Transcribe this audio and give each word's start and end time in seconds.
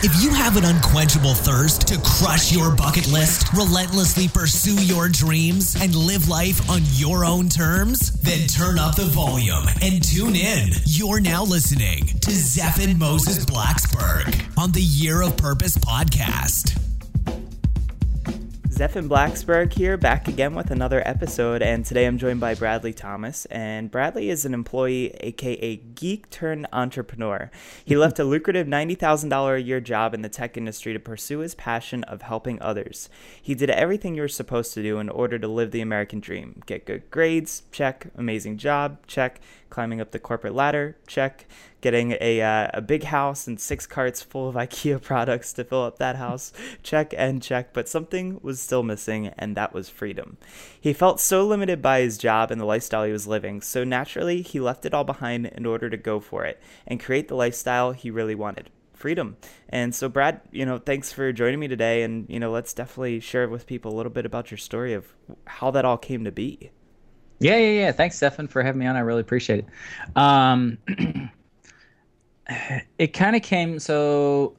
If 0.00 0.22
you 0.22 0.30
have 0.30 0.56
an 0.56 0.64
unquenchable 0.64 1.34
thirst 1.34 1.88
to 1.88 1.98
crush 1.98 2.52
your 2.52 2.72
bucket 2.72 3.08
list, 3.08 3.52
relentlessly 3.52 4.28
pursue 4.28 4.80
your 4.84 5.08
dreams, 5.08 5.74
and 5.74 5.92
live 5.92 6.28
life 6.28 6.70
on 6.70 6.82
your 6.92 7.24
own 7.24 7.48
terms, 7.48 8.12
then 8.20 8.46
turn 8.46 8.78
up 8.78 8.94
the 8.94 9.06
volume 9.06 9.66
and 9.82 10.00
tune 10.00 10.36
in. 10.36 10.68
You're 10.84 11.18
now 11.18 11.42
listening 11.42 12.06
to 12.06 12.30
Zephan 12.30 12.96
Moses 12.96 13.44
Blacksburg 13.44 14.56
on 14.56 14.70
the 14.70 14.82
Year 14.82 15.20
of 15.20 15.36
Purpose 15.36 15.76
podcast. 15.76 16.87
Zephan 18.78 19.08
Blacksburg 19.08 19.72
here, 19.72 19.96
back 19.96 20.28
again 20.28 20.54
with 20.54 20.70
another 20.70 21.02
episode, 21.04 21.62
and 21.62 21.84
today 21.84 22.06
I'm 22.06 22.16
joined 22.16 22.38
by 22.38 22.54
Bradley 22.54 22.92
Thomas. 22.92 23.44
And 23.46 23.90
Bradley 23.90 24.30
is 24.30 24.44
an 24.44 24.54
employee, 24.54 25.10
aka 25.18 25.74
geek 25.74 26.30
turned 26.30 26.68
entrepreneur. 26.72 27.50
He 27.84 27.96
left 27.96 28.20
a 28.20 28.24
lucrative 28.24 28.68
$90,000 28.68 29.56
a 29.56 29.60
year 29.60 29.80
job 29.80 30.14
in 30.14 30.22
the 30.22 30.28
tech 30.28 30.56
industry 30.56 30.92
to 30.92 31.00
pursue 31.00 31.40
his 31.40 31.56
passion 31.56 32.04
of 32.04 32.22
helping 32.22 32.62
others. 32.62 33.08
He 33.42 33.56
did 33.56 33.68
everything 33.68 34.14
you're 34.14 34.28
supposed 34.28 34.74
to 34.74 34.82
do 34.84 35.00
in 35.00 35.08
order 35.08 35.40
to 35.40 35.48
live 35.48 35.72
the 35.72 35.80
American 35.80 36.20
dream 36.20 36.62
get 36.66 36.86
good 36.86 37.10
grades, 37.10 37.64
check, 37.72 38.06
amazing 38.16 38.58
job, 38.58 39.04
check, 39.08 39.40
climbing 39.70 40.00
up 40.00 40.10
the 40.10 40.18
corporate 40.18 40.54
ladder, 40.54 40.96
check, 41.06 41.46
getting 41.80 42.16
a, 42.20 42.40
uh, 42.40 42.68
a 42.74 42.80
big 42.80 43.04
house 43.04 43.46
and 43.46 43.60
six 43.60 43.86
carts 43.86 44.22
full 44.22 44.48
of 44.48 44.54
IKEA 44.56 45.00
products 45.00 45.52
to 45.54 45.64
fill 45.64 45.84
up 45.84 45.98
that 45.98 46.16
house, 46.16 46.52
check 46.82 47.14
and 47.16 47.42
check, 47.42 47.72
but 47.72 47.88
something 47.88 48.38
was 48.42 48.60
still 48.60 48.82
missing, 48.82 49.28
and 49.38 49.56
that 49.56 49.72
was 49.72 49.88
freedom. 49.88 50.36
He 50.80 50.92
felt 50.92 51.20
so 51.20 51.46
limited 51.46 51.80
by 51.82 52.00
his 52.00 52.18
job 52.18 52.50
and 52.50 52.60
the 52.60 52.64
lifestyle 52.64 53.04
he 53.04 53.12
was 53.12 53.26
living, 53.26 53.60
so 53.60 53.84
naturally 53.84 54.42
he 54.42 54.60
left 54.60 54.86
it 54.86 54.94
all 54.94 55.04
behind 55.04 55.46
in 55.46 55.66
order 55.66 55.90
to 55.90 55.96
go 55.96 56.20
for 56.20 56.44
it 56.44 56.60
and 56.86 57.00
create 57.00 57.28
the 57.28 57.36
lifestyle 57.36 57.92
he 57.92 58.10
really 58.10 58.34
wanted 58.34 58.70
freedom. 58.98 59.36
And 59.68 59.94
so, 59.94 60.08
Brad, 60.08 60.40
you 60.50 60.66
know, 60.66 60.78
thanks 60.78 61.12
for 61.12 61.32
joining 61.32 61.60
me 61.60 61.68
today. 61.68 62.02
And, 62.02 62.28
you 62.28 62.40
know, 62.40 62.50
let's 62.50 62.74
definitely 62.74 63.20
share 63.20 63.48
with 63.48 63.66
people 63.66 63.92
a 63.92 63.96
little 63.96 64.10
bit 64.10 64.26
about 64.26 64.50
your 64.50 64.58
story 64.58 64.92
of 64.92 65.14
how 65.46 65.70
that 65.70 65.84
all 65.84 65.96
came 65.96 66.24
to 66.24 66.32
be. 66.32 66.70
Yeah, 67.40 67.56
yeah, 67.56 67.80
yeah. 67.80 67.92
Thanks, 67.92 68.18
Zephan, 68.18 68.48
for 68.50 68.62
having 68.62 68.80
me 68.80 68.86
on. 68.86 68.96
I 68.96 69.00
really 69.00 69.20
appreciate 69.20 69.60
it. 69.60 69.66
Um, 70.16 70.78
it 72.98 73.08
kind 73.08 73.36
of 73.36 73.42
came 73.42 73.78
so 73.78 74.54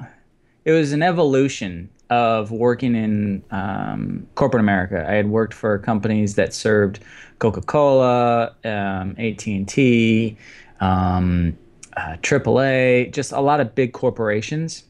it 0.65 0.71
was 0.71 0.93
an 0.93 1.01
evolution 1.01 1.89
of 2.09 2.51
working 2.51 2.95
in 2.95 3.43
um, 3.51 4.27
corporate 4.35 4.61
America. 4.61 5.05
I 5.07 5.13
had 5.13 5.29
worked 5.29 5.53
for 5.53 5.77
companies 5.77 6.35
that 6.35 6.53
served 6.53 6.99
Coca-Cola, 7.39 8.55
um, 8.65 9.15
AT&T, 9.17 10.37
um, 10.79 11.57
uh, 11.95 12.17
AAA, 12.21 13.11
just 13.13 13.31
a 13.31 13.41
lot 13.41 13.59
of 13.59 13.75
big 13.75 13.93
corporations. 13.93 14.83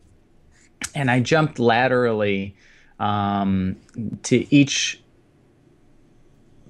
And 0.96 1.12
I 1.12 1.20
jumped 1.20 1.60
laterally 1.60 2.56
um, 3.00 3.76
to 4.24 4.54
each 4.54 5.02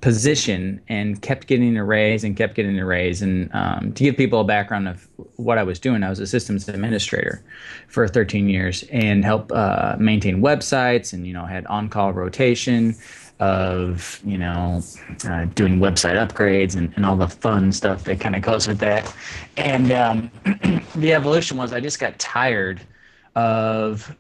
position 0.01 0.79
and 0.87 1.21
kept 1.21 1.47
getting 1.47 1.75
a 1.77 1.83
raise 1.83 2.23
and 2.23 2.37
kept 2.37 2.55
getting 2.55 2.79
a 2.79 2.85
raise. 2.85 3.21
And 3.21 3.49
um, 3.53 3.93
to 3.93 4.03
give 4.03 4.15
people 4.15 4.41
a 4.41 4.43
background 4.43 4.87
of 4.87 5.07
what 5.35 5.57
I 5.57 5.63
was 5.63 5.79
doing, 5.79 6.03
I 6.03 6.09
was 6.09 6.19
a 6.19 6.27
systems 6.27 6.69
administrator 6.69 7.43
for 7.87 8.07
13 8.07 8.47
years 8.47 8.83
and 8.91 9.25
helped 9.25 9.51
uh, 9.51 9.97
maintain 9.99 10.41
websites 10.41 11.11
and, 11.11 11.27
you 11.27 11.33
know, 11.33 11.45
had 11.45 11.65
on 11.67 11.89
call 11.89 12.13
rotation 12.13 12.95
of, 13.39 14.21
you 14.25 14.37
know, 14.37 14.81
uh, 15.25 15.45
doing 15.55 15.79
website 15.79 16.15
upgrades 16.15 16.75
and, 16.75 16.93
and 16.95 17.05
all 17.05 17.15
the 17.15 17.27
fun 17.27 17.71
stuff 17.71 18.03
that 18.05 18.19
kind 18.19 18.35
of 18.35 18.41
goes 18.41 18.67
with 18.67 18.79
that. 18.79 19.13
And 19.57 19.91
um, 19.91 20.31
the 20.95 21.13
evolution 21.13 21.57
was 21.57 21.73
I 21.73 21.79
just 21.79 21.99
got 21.99 22.17
tired 22.19 22.81
of 23.35 24.15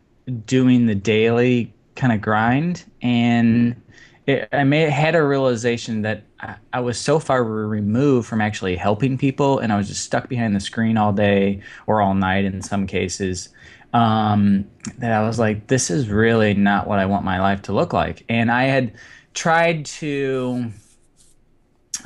doing 0.45 0.85
the 0.85 0.95
daily 0.95 1.73
kind 1.95 2.13
of 2.13 2.21
grind 2.21 2.85
and 3.01 3.81
it, 4.29 4.49
I 4.51 4.63
may 4.63 4.81
had 4.89 5.15
a 5.15 5.23
realization 5.23 6.03
that 6.03 6.23
I, 6.39 6.55
I, 6.73 6.79
was 6.81 6.99
so 6.99 7.19
far 7.19 7.43
removed 7.43 8.27
from 8.27 8.41
actually 8.41 8.75
helping 8.75 9.17
people, 9.17 9.59
and 9.59 9.73
I 9.73 9.77
was 9.77 9.87
just 9.87 10.03
stuck 10.03 10.29
behind 10.29 10.55
the 10.55 10.59
screen 10.59 10.97
all 10.97 11.11
day 11.11 11.61
or 11.87 12.01
all 12.01 12.13
night 12.13 12.45
in 12.45 12.61
some 12.61 12.85
cases. 12.85 13.49
Um, 13.91 14.69
that 14.99 15.11
I 15.11 15.25
was 15.25 15.39
like, 15.39 15.65
this 15.65 15.89
is 15.89 16.09
really 16.09 16.53
not 16.53 16.87
what 16.87 16.99
I 16.99 17.07
want 17.07 17.25
my 17.25 17.39
life 17.39 17.63
to 17.63 17.73
look 17.73 17.91
like. 17.91 18.23
And 18.29 18.51
I 18.51 18.65
had 18.65 18.93
tried 19.33 19.85
to, 19.85 20.71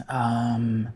um, 0.08 0.88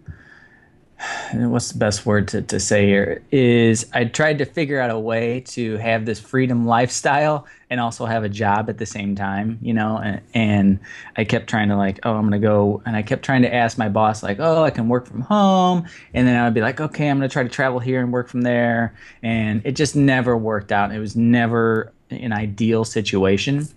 what's 1.34 1.72
the 1.72 1.78
best 1.78 2.06
word 2.06 2.28
to, 2.30 2.42
to 2.42 2.60
say 2.60 2.88
here 2.88 3.22
is 3.32 3.86
I 3.94 4.06
tried 4.06 4.40
to 4.40 4.46
figure 4.46 4.80
out 4.80 4.90
a 4.90 5.00
way 5.00 5.42
to 5.42 5.78
have 5.78 6.06
this 6.06 6.20
freedom 6.20 6.66
lifestyle 6.66 7.46
and 7.70 7.80
also 7.80 8.06
have 8.06 8.24
a 8.24 8.30
job 8.30 8.70
at 8.70 8.78
the 8.78 8.86
same 8.86 9.16
time, 9.16 9.60
you 9.62 9.74
know, 9.74 9.98
and, 9.98 10.22
and 10.34 10.80
I 11.16 11.26
kept 11.26 11.48
trying 11.48 11.70
to 11.70 11.76
like, 11.76 12.00
oh, 12.04 12.14
I'm 12.14 12.22
going 12.30 12.42
to 12.42 12.46
go. 12.46 12.82
And 12.86 12.96
I 12.96 13.02
kept 13.02 13.24
trying 13.24 13.42
to 13.44 13.54
ask 13.54 13.78
my 13.78 13.90
boss 13.90 14.24
like, 14.24 14.40
oh, 14.40 14.64
I 14.64 14.70
can 14.70 14.88
work 14.88 15.06
from 15.06 15.22
home. 15.22 15.86
And 16.14 16.28
then 16.28 16.40
I 16.40 16.46
would 16.46 16.54
be 16.54 16.62
like, 16.62 16.80
okay, 16.80 17.10
I'm 17.10 17.18
going 17.20 17.30
to 17.30 17.34
try 17.34 17.44
to 17.44 17.50
travel 17.50 17.80
here 17.80 18.02
and 18.02 18.12
work 18.12 18.30
from 18.30 18.42
there. 18.42 18.96
And 19.22 19.62
it 19.66 19.74
just 19.74 19.96
never 19.96 20.38
worked 20.38 20.72
out. 20.72 20.92
It 20.94 21.00
was 21.00 21.16
never 21.16 21.92
an 22.10 22.32
ideal 22.32 22.86
situation. 22.86 23.68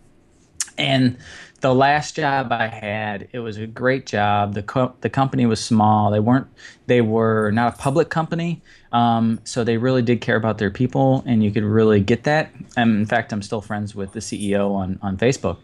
And 0.78 1.18
the 1.60 1.74
last 1.74 2.16
job 2.16 2.52
I 2.52 2.66
had, 2.68 3.28
it 3.32 3.40
was 3.40 3.58
a 3.58 3.66
great 3.66 4.06
job. 4.06 4.54
The 4.54 4.62
co- 4.62 4.94
the 5.02 5.10
company 5.10 5.46
was 5.46 5.62
small. 5.62 6.10
They 6.10 6.20
weren't 6.20 6.46
they 6.86 7.00
were 7.00 7.50
not 7.50 7.74
a 7.74 7.76
public 7.76 8.08
company, 8.08 8.62
um, 8.92 9.40
so 9.44 9.62
they 9.62 9.76
really 9.76 10.02
did 10.02 10.20
care 10.20 10.36
about 10.36 10.58
their 10.58 10.70
people, 10.70 11.22
and 11.26 11.44
you 11.44 11.50
could 11.50 11.64
really 11.64 12.00
get 12.00 12.24
that. 12.24 12.50
And 12.76 12.96
in 12.96 13.06
fact, 13.06 13.32
I'm 13.32 13.42
still 13.42 13.60
friends 13.60 13.94
with 13.94 14.12
the 14.12 14.20
CEO 14.20 14.74
on 14.74 14.98
on 15.02 15.18
Facebook, 15.18 15.58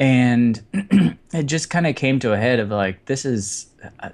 and 0.00 0.60
it 1.32 1.44
just 1.44 1.68
kind 1.68 1.86
of 1.86 1.96
came 1.96 2.18
to 2.20 2.32
a 2.32 2.36
head 2.36 2.58
of 2.58 2.70
like, 2.70 3.04
this 3.06 3.24
is. 3.24 3.66
I, 4.00 4.10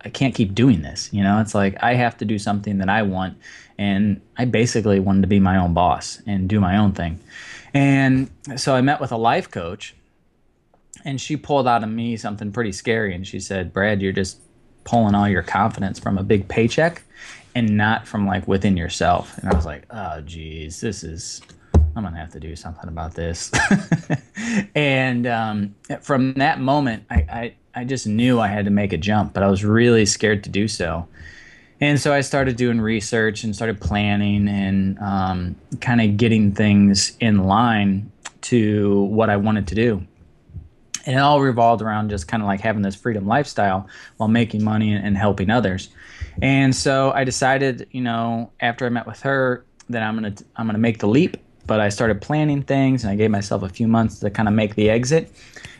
I 0.00 0.10
can't 0.10 0.34
keep 0.34 0.54
doing 0.54 0.82
this. 0.82 1.08
You 1.12 1.22
know, 1.22 1.40
it's 1.40 1.54
like 1.54 1.76
I 1.82 1.94
have 1.94 2.16
to 2.18 2.24
do 2.24 2.38
something 2.38 2.78
that 2.78 2.88
I 2.88 3.02
want, 3.02 3.38
and 3.78 4.20
I 4.36 4.44
basically 4.44 4.98
wanted 4.98 5.22
to 5.22 5.28
be 5.28 5.40
my 5.40 5.56
own 5.56 5.72
boss 5.72 6.20
and 6.26 6.48
do 6.48 6.60
my 6.60 6.76
own 6.76 6.92
thing. 6.92 7.20
And 7.74 8.30
so 8.56 8.74
I 8.74 8.80
met 8.80 9.00
with 9.00 9.12
a 9.12 9.16
life 9.16 9.50
coach 9.50 9.94
and 11.04 11.20
she 11.20 11.36
pulled 11.36 11.66
out 11.66 11.82
of 11.82 11.88
me 11.88 12.16
something 12.16 12.52
pretty 12.52 12.72
scary 12.72 13.14
and 13.14 13.26
she 13.26 13.40
said 13.40 13.72
brad 13.72 14.02
you're 14.02 14.12
just 14.12 14.40
pulling 14.84 15.14
all 15.14 15.28
your 15.28 15.42
confidence 15.42 15.98
from 15.98 16.16
a 16.16 16.22
big 16.22 16.48
paycheck 16.48 17.02
and 17.54 17.76
not 17.76 18.06
from 18.06 18.26
like 18.26 18.46
within 18.48 18.76
yourself. 18.76 19.36
And 19.38 19.50
i 19.50 19.54
was 19.54 19.66
like 19.66 19.84
oh 19.90 20.20
geez 20.22 20.80
this 20.80 21.04
is 21.04 21.42
i'm 21.74 22.04
gonna 22.04 22.16
have 22.16 22.32
to 22.32 22.40
do 22.40 22.56
something 22.56 22.88
about 22.88 23.14
this. 23.14 23.50
And 24.74 25.26
um, 25.26 25.74
from 26.00 26.32
that 26.34 26.58
moment 26.58 27.04
I, 27.10 27.14
I, 27.14 27.54
I 27.74 27.84
just 27.84 28.06
knew 28.06 28.40
i 28.40 28.48
had 28.48 28.64
to 28.64 28.70
make 28.70 28.94
a 28.94 28.96
jump 28.96 29.34
but 29.34 29.42
i 29.42 29.48
was 29.48 29.64
really 29.64 30.06
scared 30.06 30.44
to 30.44 30.50
do 30.50 30.68
so. 30.68 31.06
And 31.80 32.00
so 32.00 32.12
I 32.12 32.22
started 32.22 32.56
doing 32.56 32.80
research 32.80 33.44
and 33.44 33.54
started 33.54 33.80
planning 33.80 34.48
and 34.48 34.98
um, 34.98 35.56
kind 35.80 36.00
of 36.00 36.16
getting 36.16 36.52
things 36.52 37.16
in 37.20 37.44
line 37.44 38.10
to 38.42 39.02
what 39.02 39.30
I 39.30 39.36
wanted 39.36 39.68
to 39.68 39.74
do 39.76 40.04
and 41.08 41.16
it 41.16 41.20
all 41.20 41.40
revolved 41.40 41.80
around 41.80 42.10
just 42.10 42.28
kind 42.28 42.42
of 42.42 42.46
like 42.46 42.60
having 42.60 42.82
this 42.82 42.94
freedom 42.94 43.26
lifestyle 43.26 43.88
while 44.18 44.28
making 44.28 44.62
money 44.62 44.92
and, 44.92 45.16
helping 45.16 45.48
others. 45.48 45.88
And 46.42 46.76
so 46.76 47.12
I 47.12 47.24
decided, 47.24 47.88
you 47.92 48.02
know, 48.02 48.52
after 48.60 48.84
I 48.84 48.90
met 48.90 49.06
with 49.06 49.20
her, 49.22 49.64
that 49.88 50.02
I'm 50.02 50.14
gonna 50.14 50.34
I'm 50.56 50.66
gonna 50.66 50.78
make 50.78 50.98
the 50.98 51.08
leap. 51.08 51.38
But 51.66 51.80
I 51.80 51.88
started 51.88 52.20
planning 52.20 52.62
things, 52.62 53.04
and 53.04 53.10
I 53.10 53.16
gave 53.16 53.30
myself 53.30 53.62
a 53.62 53.70
few 53.70 53.88
months 53.88 54.20
to 54.20 54.30
kind 54.30 54.48
of 54.48 54.54
make 54.54 54.74
the 54.74 54.90
exit. 54.90 55.32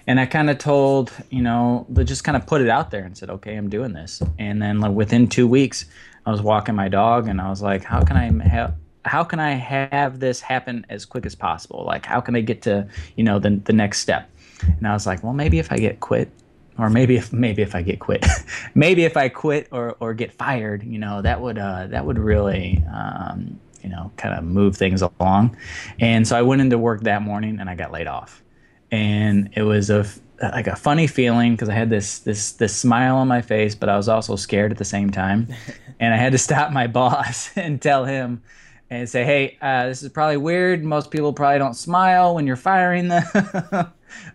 And 0.06 0.18
I 0.18 0.24
kind 0.24 0.48
of 0.48 0.56
told, 0.56 1.12
you 1.28 1.42
know, 1.42 1.86
just 2.04 2.24
kind 2.24 2.36
of 2.36 2.46
put 2.46 2.62
it 2.62 2.70
out 2.70 2.90
there 2.90 3.04
and 3.04 3.16
said, 3.16 3.28
okay, 3.28 3.54
I'm 3.54 3.68
doing 3.68 3.92
this. 3.92 4.22
And 4.38 4.62
then 4.62 4.80
like, 4.80 4.92
within 4.92 5.28
two 5.28 5.46
weeks, 5.46 5.84
I 6.24 6.30
was 6.30 6.40
walking 6.40 6.74
my 6.74 6.88
dog, 6.88 7.28
and 7.28 7.38
I 7.38 7.50
was 7.50 7.60
like, 7.60 7.84
how 7.84 8.02
can 8.02 8.16
I 8.16 8.48
have 8.48 8.74
how 9.04 9.24
can 9.24 9.40
I 9.40 9.52
have 9.52 10.20
this 10.20 10.40
happen 10.40 10.86
as 10.88 11.04
quick 11.04 11.26
as 11.26 11.34
possible? 11.34 11.84
Like, 11.84 12.06
how 12.06 12.20
can 12.20 12.34
I 12.34 12.40
get 12.40 12.62
to, 12.62 12.88
you 13.16 13.24
know, 13.24 13.38
the, 13.38 13.50
the 13.50 13.72
next 13.72 14.00
step? 14.00 14.30
And 14.62 14.86
I 14.86 14.92
was 14.92 15.06
like, 15.06 15.22
well, 15.22 15.32
maybe 15.32 15.58
if 15.58 15.72
I 15.72 15.78
get 15.78 16.00
quit, 16.00 16.30
or 16.78 16.90
maybe 16.90 17.16
if 17.16 17.32
maybe 17.32 17.62
if 17.62 17.74
I 17.74 17.82
get 17.82 17.98
quit, 17.98 18.24
maybe 18.74 19.04
if 19.04 19.16
I 19.16 19.28
quit 19.28 19.68
or, 19.72 19.96
or 20.00 20.14
get 20.14 20.32
fired, 20.32 20.82
you 20.84 20.98
know, 20.98 21.22
that 21.22 21.40
would 21.40 21.58
uh, 21.58 21.88
that 21.88 22.04
would 22.04 22.18
really 22.18 22.82
um, 22.92 23.58
you 23.82 23.88
know 23.88 24.10
kind 24.16 24.34
of 24.34 24.44
move 24.44 24.76
things 24.76 25.02
along. 25.02 25.56
And 25.98 26.26
so 26.26 26.36
I 26.36 26.42
went 26.42 26.60
into 26.60 26.78
work 26.78 27.02
that 27.02 27.22
morning 27.22 27.58
and 27.60 27.68
I 27.68 27.74
got 27.74 27.92
laid 27.92 28.06
off, 28.06 28.42
and 28.90 29.50
it 29.54 29.62
was 29.62 29.90
a 29.90 30.06
like 30.40 30.68
a 30.68 30.76
funny 30.76 31.06
feeling 31.06 31.52
because 31.52 31.68
I 31.68 31.74
had 31.74 31.90
this 31.90 32.20
this 32.20 32.52
this 32.52 32.74
smile 32.74 33.16
on 33.16 33.28
my 33.28 33.42
face, 33.42 33.74
but 33.74 33.88
I 33.88 33.96
was 33.96 34.08
also 34.08 34.36
scared 34.36 34.70
at 34.70 34.78
the 34.78 34.84
same 34.84 35.10
time, 35.10 35.48
and 36.00 36.14
I 36.14 36.16
had 36.16 36.32
to 36.32 36.38
stop 36.38 36.72
my 36.72 36.86
boss 36.86 37.50
and 37.56 37.80
tell 37.80 38.04
him 38.04 38.42
and 38.90 39.08
say, 39.08 39.24
"Hey, 39.24 39.58
uh, 39.60 39.86
this 39.86 40.02
is 40.02 40.08
probably 40.08 40.36
weird. 40.36 40.84
Most 40.84 41.10
people 41.10 41.32
probably 41.32 41.58
don't 41.58 41.74
smile 41.74 42.34
when 42.34 42.46
you're 42.46 42.56
firing 42.56 43.08
them." 43.08 43.24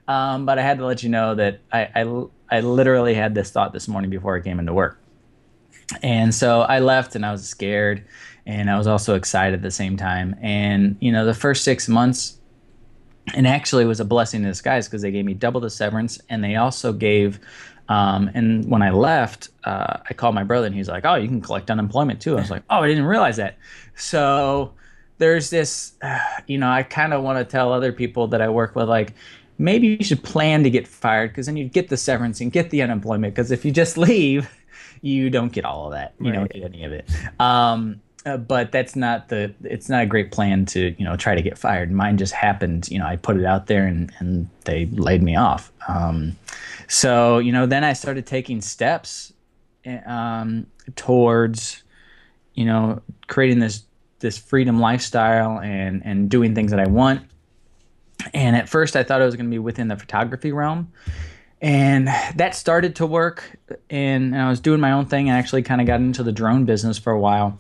um, 0.08 0.46
but 0.46 0.60
I 0.60 0.62
had 0.62 0.78
to 0.78 0.86
let 0.86 1.04
you 1.04 1.10
know 1.10 1.36
that 1.36 1.60
I, 1.72 1.90
I, 1.96 2.24
I 2.52 2.60
literally 2.62 3.14
had 3.14 3.36
this 3.36 3.52
thought 3.52 3.74
this 3.74 3.88
morning 3.88 4.10
before 4.10 4.36
I 4.36 4.42
came 4.42 4.60
into 4.60 4.74
work. 4.74 5.00
And 6.02 6.34
so 6.34 6.62
I 6.62 6.80
left 6.80 7.16
and 7.16 7.26
I 7.26 7.32
was 7.32 7.48
scared. 7.48 8.04
and 8.46 8.70
I 8.70 8.78
was 8.78 8.88
also 8.88 9.16
excited 9.16 9.56
at 9.56 9.62
the 9.62 9.72
same 9.72 9.98
time. 9.98 10.36
And 10.42 10.98
you 11.00 11.12
know, 11.12 11.26
the 11.26 11.34
first 11.34 11.64
six 11.64 11.88
months, 11.88 12.38
and 13.34 13.48
actually 13.48 13.86
was 13.86 14.02
a 14.02 14.06
blessing 14.06 14.44
in 14.44 14.50
disguise 14.50 14.88
because 14.88 15.02
they 15.02 15.12
gave 15.12 15.24
me 15.24 15.34
double 15.34 15.62
the 15.62 15.70
severance, 15.70 16.20
and 16.30 16.44
they 16.44 16.56
also 16.56 16.92
gave. 16.94 17.40
Um, 17.90 18.30
and 18.34 18.70
when 18.70 18.82
I 18.82 18.92
left, 18.92 19.50
uh, 19.66 19.98
I 20.10 20.14
called 20.14 20.36
my 20.36 20.44
brother, 20.44 20.68
and 20.68 20.76
he's 20.76 20.88
like, 20.88 21.06
"Oh, 21.06 21.16
you 21.16 21.28
can 21.28 21.42
collect 21.42 21.70
unemployment 21.70 22.22
too." 22.22 22.38
I 22.38 22.42
was 22.42 22.52
like, 22.52 22.64
"Oh, 22.70 22.80
I 22.80 22.88
didn't 22.88 23.06
realize 23.06 23.38
that." 23.38 23.58
So 23.96 24.74
there's 25.18 25.50
this, 25.50 25.94
uh, 26.02 26.20
you 26.48 26.58
know, 26.58 26.70
I 26.70 26.84
kind 26.84 27.14
of 27.14 27.24
want 27.24 27.40
to 27.40 27.46
tell 27.46 27.72
other 27.72 27.92
people 27.92 28.28
that 28.28 28.42
I 28.42 28.50
work 28.50 28.76
with, 28.76 28.90
like, 28.90 29.14
maybe 29.58 29.88
you 29.88 30.04
should 30.04 30.24
plan 30.24 30.64
to 30.64 30.70
get 30.70 30.88
fired 30.88 31.32
because 31.32 31.46
then 31.46 31.58
you 31.58 31.68
get 31.70 31.90
the 31.90 31.98
severance 31.98 32.42
and 32.42 32.52
get 32.52 32.70
the 32.70 32.82
unemployment. 32.82 33.34
Because 33.34 33.52
if 33.52 33.64
you 33.66 33.72
just 33.72 33.98
leave, 34.10 34.50
you 35.02 35.30
don't 35.30 35.52
get 35.52 35.66
all 35.66 35.88
of 35.88 35.92
that. 35.92 36.14
You 36.20 36.28
right. 36.32 36.36
don't 36.36 36.52
get 36.52 36.64
any 36.64 36.84
of 36.84 36.92
it. 36.92 37.10
Um, 37.40 38.02
uh, 38.26 38.38
but 38.38 38.72
that's 38.72 38.96
not 38.96 39.30
the 39.30 39.54
it's 39.64 39.90
not 39.90 40.04
a 40.04 40.06
great 40.06 40.32
plan 40.32 40.66
to 40.66 40.96
you 40.98 41.06
know 41.06 41.16
try 41.16 41.36
to 41.36 41.42
get 41.42 41.58
fired. 41.58 41.92
Mine 41.92 42.18
just 42.18 42.34
happened 42.34 42.88
you 42.90 42.98
know 43.00 43.06
i 43.06 43.16
put 43.16 43.38
it 43.38 43.46
out 43.46 43.68
there 43.68 43.86
and 43.86 44.12
and 44.20 44.48
they 44.66 44.86
laid 44.88 45.22
me 45.22 45.36
off. 45.36 45.72
Um, 45.88 46.38
so 46.88 47.40
you 47.40 47.52
know 47.52 47.66
then 47.66 47.84
i 47.84 47.94
started 47.94 48.26
taking 48.26 48.62
steps 48.62 49.34
eh, 49.86 50.00
um, 50.06 50.68
towards 50.96 51.84
you 52.54 52.66
know 52.66 53.02
creating 53.28 53.60
this 53.60 53.84
this 54.20 54.38
freedom 54.38 54.80
lifestyle 54.80 55.60
and 55.60 56.02
and 56.06 56.30
doing 56.30 56.56
things 56.56 56.72
that 56.72 56.80
i 56.80 56.88
want. 56.88 57.22
And 58.34 58.56
at 58.56 58.70
first 58.70 58.96
i 58.96 59.04
thought 59.04 59.22
it 59.22 59.26
was 59.26 59.36
going 59.36 59.48
to 59.48 59.52
be 59.52 59.60
within 59.60 59.90
the 59.90 59.98
photography 59.98 60.52
realm 60.52 60.92
and 61.64 62.10
that 62.36 62.54
started 62.54 62.98
to 62.98 63.08
work 63.08 63.58
and, 63.90 64.36
i 64.38 64.50
was 64.50 64.60
doing 64.60 64.80
my 64.80 64.92
own 64.92 65.06
thing 65.06 65.30
and 65.30 65.38
actually 65.38 65.64
kind 65.64 65.80
of 65.80 65.88
got 65.88 66.02
into 66.02 66.22
the 66.22 66.32
drone 66.32 66.66
business 66.66 67.00
for 67.00 67.12
a 67.12 67.20
while 67.20 67.58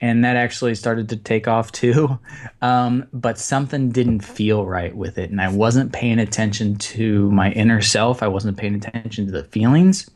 and 0.00 0.24
that 0.24 0.36
actually 0.36 0.74
started 0.74 1.08
to 1.08 1.16
take 1.16 1.48
off 1.48 1.72
too. 1.72 2.18
Um, 2.62 3.06
but 3.12 3.38
something 3.38 3.90
didn't 3.90 4.20
feel 4.20 4.66
right 4.66 4.94
with 4.94 5.18
it 5.18 5.30
and 5.30 5.40
i 5.40 5.48
wasn't 5.48 5.92
paying 5.92 6.18
attention 6.18 6.76
to 6.76 7.30
my 7.30 7.52
inner 7.52 7.80
self 7.80 8.22
i 8.22 8.28
wasn't 8.28 8.56
paying 8.56 8.74
attention 8.74 9.26
to 9.26 9.32
the 9.32 9.44
feelings. 9.44 10.10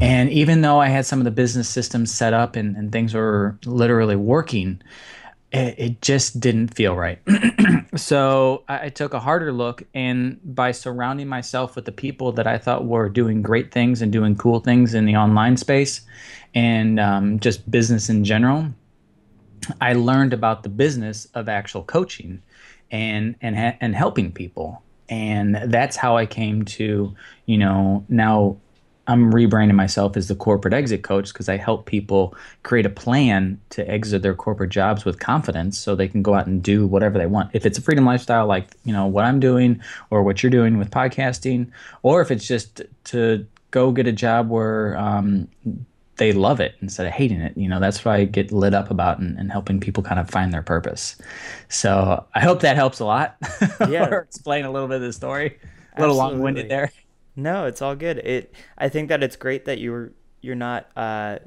And 0.00 0.30
even 0.30 0.60
though 0.60 0.80
i 0.80 0.88
had 0.88 1.06
some 1.06 1.18
of 1.18 1.24
the 1.24 1.30
business 1.30 1.68
systems 1.68 2.12
set 2.12 2.32
up 2.34 2.56
and, 2.56 2.76
and 2.76 2.92
things 2.92 3.14
were 3.14 3.58
literally 3.64 4.16
working 4.16 4.80
it, 5.52 5.74
it 5.78 6.02
just 6.02 6.40
didn't 6.40 6.74
feel 6.74 6.96
right. 6.96 7.20
so 7.96 8.64
I, 8.68 8.86
I, 8.86 8.88
took 8.88 9.12
a 9.14 9.20
harder 9.20 9.52
look, 9.52 9.82
and 9.94 10.40
by 10.42 10.72
surrounding 10.72 11.28
myself 11.28 11.76
with 11.76 11.84
the 11.84 11.92
people 11.92 12.32
that 12.32 12.46
I 12.46 12.58
thought 12.58 12.86
were 12.86 13.08
doing 13.08 13.42
great 13.42 13.70
things 13.70 14.00
and 14.00 14.10
doing 14.10 14.34
cool 14.34 14.60
things 14.60 14.94
in 14.94 15.04
the 15.04 15.16
online 15.16 15.56
space 15.56 16.00
and 16.54 16.98
um, 16.98 17.38
just 17.38 17.70
business 17.70 18.08
in 18.08 18.24
general, 18.24 18.66
I 19.80 19.92
learned 19.92 20.32
about 20.32 20.62
the 20.62 20.68
business 20.68 21.26
of 21.34 21.48
actual 21.48 21.84
coaching 21.84 22.42
and 22.90 23.36
and 23.42 23.76
and 23.80 23.94
helping 23.94 24.32
people. 24.32 24.82
And 25.08 25.56
that's 25.66 25.96
how 25.96 26.16
I 26.16 26.24
came 26.24 26.64
to, 26.64 27.14
you 27.44 27.58
know, 27.58 28.04
now 28.08 28.56
I'm 29.12 29.32
rebranding 29.32 29.74
myself 29.74 30.16
as 30.16 30.28
the 30.28 30.34
corporate 30.34 30.74
exit 30.74 31.02
coach 31.02 31.32
because 31.32 31.48
I 31.48 31.56
help 31.56 31.86
people 31.86 32.34
create 32.62 32.86
a 32.86 32.90
plan 32.90 33.60
to 33.70 33.88
exit 33.88 34.22
their 34.22 34.34
corporate 34.34 34.70
jobs 34.70 35.04
with 35.04 35.20
confidence 35.20 35.78
so 35.78 35.94
they 35.94 36.08
can 36.08 36.22
go 36.22 36.34
out 36.34 36.46
and 36.46 36.62
do 36.62 36.86
whatever 36.86 37.18
they 37.18 37.26
want. 37.26 37.50
If 37.52 37.66
it's 37.66 37.78
a 37.78 37.82
freedom 37.82 38.04
lifestyle 38.04 38.46
like, 38.46 38.74
you 38.84 38.92
know, 38.92 39.06
what 39.06 39.24
I'm 39.24 39.38
doing 39.38 39.80
or 40.10 40.22
what 40.22 40.42
you're 40.42 40.50
doing 40.50 40.78
with 40.78 40.90
podcasting, 40.90 41.70
or 42.02 42.22
if 42.22 42.30
it's 42.30 42.46
just 42.46 42.82
to 43.04 43.46
go 43.70 43.92
get 43.92 44.06
a 44.06 44.12
job 44.12 44.48
where 44.48 44.96
um, 44.96 45.48
they 46.16 46.32
love 46.32 46.60
it 46.60 46.74
instead 46.80 47.06
of 47.06 47.12
hating 47.12 47.40
it. 47.40 47.56
You 47.56 47.68
know, 47.68 47.80
that's 47.80 48.04
what 48.04 48.14
I 48.14 48.24
get 48.24 48.52
lit 48.52 48.74
up 48.74 48.90
about 48.90 49.18
and, 49.18 49.38
and 49.38 49.50
helping 49.50 49.80
people 49.80 50.02
kind 50.02 50.20
of 50.20 50.30
find 50.30 50.52
their 50.52 50.62
purpose. 50.62 51.16
So 51.68 52.24
I 52.34 52.40
hope 52.40 52.60
that 52.60 52.76
helps 52.76 53.00
a 53.00 53.04
lot. 53.04 53.36
Yeah. 53.88 54.20
explain 54.20 54.64
a 54.64 54.70
little 54.70 54.88
bit 54.88 54.96
of 54.96 55.02
the 55.02 55.12
story. 55.12 55.58
A 55.96 56.00
little 56.00 56.16
long 56.16 56.40
winded 56.40 56.68
there. 56.68 56.92
No, 57.34 57.66
it's 57.66 57.80
all 57.80 57.96
good. 57.96 58.18
It 58.18 58.54
I 58.76 58.88
think 58.88 59.08
that 59.08 59.22
it's 59.22 59.36
great 59.36 59.64
that 59.64 59.78
you're 59.78 60.12
you're 60.42 60.54
not 60.54 60.88
uh, 60.96 61.38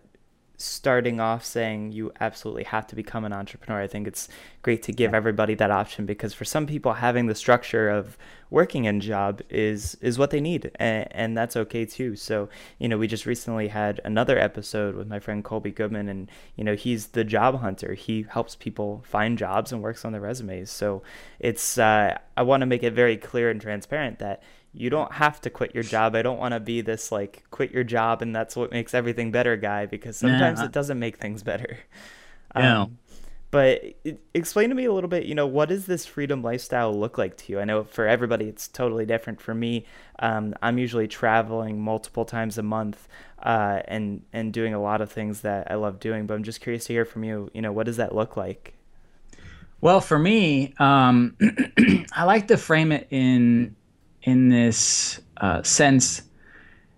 starting 0.58 1.20
off 1.20 1.44
saying 1.44 1.92
you 1.92 2.12
absolutely 2.22 2.64
have 2.64 2.88
to 2.88 2.96
become 2.96 3.26
an 3.26 3.34
entrepreneur. 3.34 3.82
I 3.82 3.88
think 3.88 4.08
it's 4.08 4.30
great 4.62 4.82
to 4.84 4.94
give 4.94 5.14
everybody 5.14 5.54
that 5.56 5.72
option 5.72 6.06
because 6.06 6.34
for 6.34 6.46
some 6.46 6.66
people 6.66 6.94
having 6.94 7.28
the 7.28 7.36
structure 7.36 7.90
of 7.90 8.18
working 8.50 8.86
in 8.86 9.02
job 9.02 9.42
is 9.50 9.96
is 10.02 10.18
what 10.18 10.30
they 10.32 10.40
need 10.40 10.72
and, 10.76 11.08
and 11.12 11.38
that's 11.38 11.56
okay 11.56 11.86
too. 11.86 12.16
So, 12.16 12.50
you 12.80 12.88
know, 12.88 12.98
we 12.98 13.08
just 13.08 13.26
recently 13.26 13.68
had 13.68 14.00
another 14.06 14.40
episode 14.40 14.96
with 14.96 15.08
my 15.08 15.20
friend 15.20 15.44
Colby 15.44 15.72
Goodman 15.72 16.10
and 16.10 16.32
you 16.56 16.64
know, 16.64 16.76
he's 16.76 17.08
the 17.08 17.24
job 17.24 17.60
hunter. 17.60 17.94
He 17.94 18.26
helps 18.30 18.56
people 18.56 19.04
find 19.06 19.38
jobs 19.38 19.72
and 19.72 19.82
works 19.84 20.06
on 20.06 20.14
their 20.14 20.22
resumes. 20.22 20.72
So, 20.72 21.04
it's 21.40 21.78
uh, 21.78 22.18
I 22.38 22.42
want 22.44 22.62
to 22.62 22.68
make 22.68 22.84
it 22.84 22.94
very 22.94 23.18
clear 23.18 23.50
and 23.50 23.62
transparent 23.62 24.20
that 24.20 24.42
you 24.76 24.90
don't 24.90 25.12
have 25.14 25.42
to 25.42 25.50
quit 25.50 25.74
your 25.74 25.84
job. 25.84 26.16
I 26.16 26.22
don't 26.22 26.38
want 26.38 26.54
to 26.54 26.60
be 26.60 26.82
this 26.82 27.12
like 27.12 27.44
quit 27.52 27.72
your 27.72 27.84
job 27.84 28.22
and 28.22 28.36
that's 28.36 28.56
what 28.56 28.72
makes 28.72 28.94
everything 28.94 29.32
better 29.32 29.56
guy 29.56 29.86
because 29.86 30.18
sometimes 30.18 30.60
nah. 30.60 30.66
it 30.66 30.72
doesn't 30.72 31.00
make 31.00 31.18
things 31.18 31.44
better. 31.44 31.80
Yeah. 32.56 32.84
Um, 32.84 33.00
but 33.52 33.84
explain 34.34 34.68
to 34.70 34.76
me 34.76 34.86
a 34.86 34.92
little 34.92 35.10
bit, 35.10 35.26
you 35.26 35.34
know, 35.34 35.48
what 35.48 35.70
does 35.70 35.86
this 35.86 36.06
freedom 36.06 36.42
lifestyle 36.42 36.94
look 36.94 37.18
like 37.18 37.38
to 37.38 37.54
you? 37.54 37.60
I 37.60 37.64
know 37.64 37.86
for 37.86 38.06
everybody 38.06 38.50
it's 38.50 38.68
totally 38.68 39.06
different. 39.06 39.40
For 39.40 39.54
me, 39.54 39.86
um, 40.20 40.54
I'm 40.62 40.78
usually 40.78 41.08
traveling 41.08 41.82
multiple 41.82 42.26
times 42.26 42.58
a 42.58 42.64
month 42.64 43.08
uh, 43.40 43.82
and 43.88 44.24
and 44.34 44.52
doing 44.52 44.74
a 44.74 44.82
lot 44.82 45.00
of 45.00 45.10
things 45.10 45.42
that 45.42 45.72
I 45.72 45.76
love 45.76 46.02
doing. 46.02 46.28
But 46.28 46.34
I'm 46.34 46.44
just 46.44 46.60
curious 46.60 46.86
to 46.86 46.94
hear 46.94 47.06
from 47.06 47.24
you. 47.24 47.50
You 47.54 47.62
know, 47.62 47.72
what 47.72 47.86
does 47.86 47.96
that 47.98 48.14
look 48.14 48.36
like? 48.36 48.74
Well, 49.80 50.02
for 50.02 50.20
me, 50.20 50.74
um, 50.80 51.38
I 52.14 52.24
like 52.26 52.48
to 52.48 52.58
frame 52.58 52.92
it 52.92 53.08
in 53.10 53.76
in 54.26 54.50
this 54.50 55.22
uh, 55.38 55.64
sense 55.64 56.22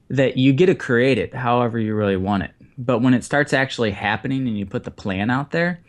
that 0.10 0.38
you 0.38 0.54
get 0.54 0.68
to 0.68 0.76
create 0.76 1.18
it 1.18 1.34
however 1.34 1.78
you 1.78 1.94
really 1.94 2.18
want 2.18 2.44
it. 2.44 2.52
But 2.78 3.00
when 3.00 3.14
it 3.14 3.24
starts 3.24 3.54
actually 3.54 3.92
happening 3.92 4.48
and 4.48 4.58
you 4.58 4.66
put 4.66 4.84
the 4.84 4.92
plan 4.92 5.30
out 5.30 5.52
there, 5.52 5.82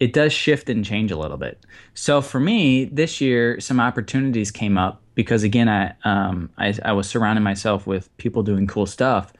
it 0.00 0.12
does 0.12 0.32
shift 0.32 0.68
and 0.68 0.84
change 0.84 1.10
a 1.10 1.16
little 1.16 1.36
bit. 1.36 1.64
So 1.94 2.20
for 2.20 2.40
me, 2.40 2.84
this 2.86 3.20
year, 3.20 3.60
some 3.60 3.80
opportunities 3.80 4.50
came 4.50 4.76
up 4.76 5.02
because 5.14 5.42
again, 5.42 5.68
I 5.68 5.94
um, 6.04 6.50
I, 6.58 6.74
I 6.84 6.92
was 6.92 7.08
surrounding 7.08 7.42
myself 7.42 7.86
with 7.86 8.14
people 8.18 8.42
doing 8.42 8.66
cool 8.66 8.86
stuff 8.86 9.32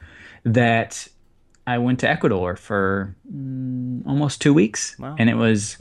that 0.43 1.07
I 1.67 1.77
went 1.77 1.99
to 1.99 2.09
Ecuador 2.09 2.55
for 2.55 3.15
mm, 3.31 4.05
almost 4.07 4.41
two 4.41 4.53
weeks, 4.53 4.97
wow. 4.99 5.15
and 5.19 5.29
it 5.29 5.35
was 5.35 5.77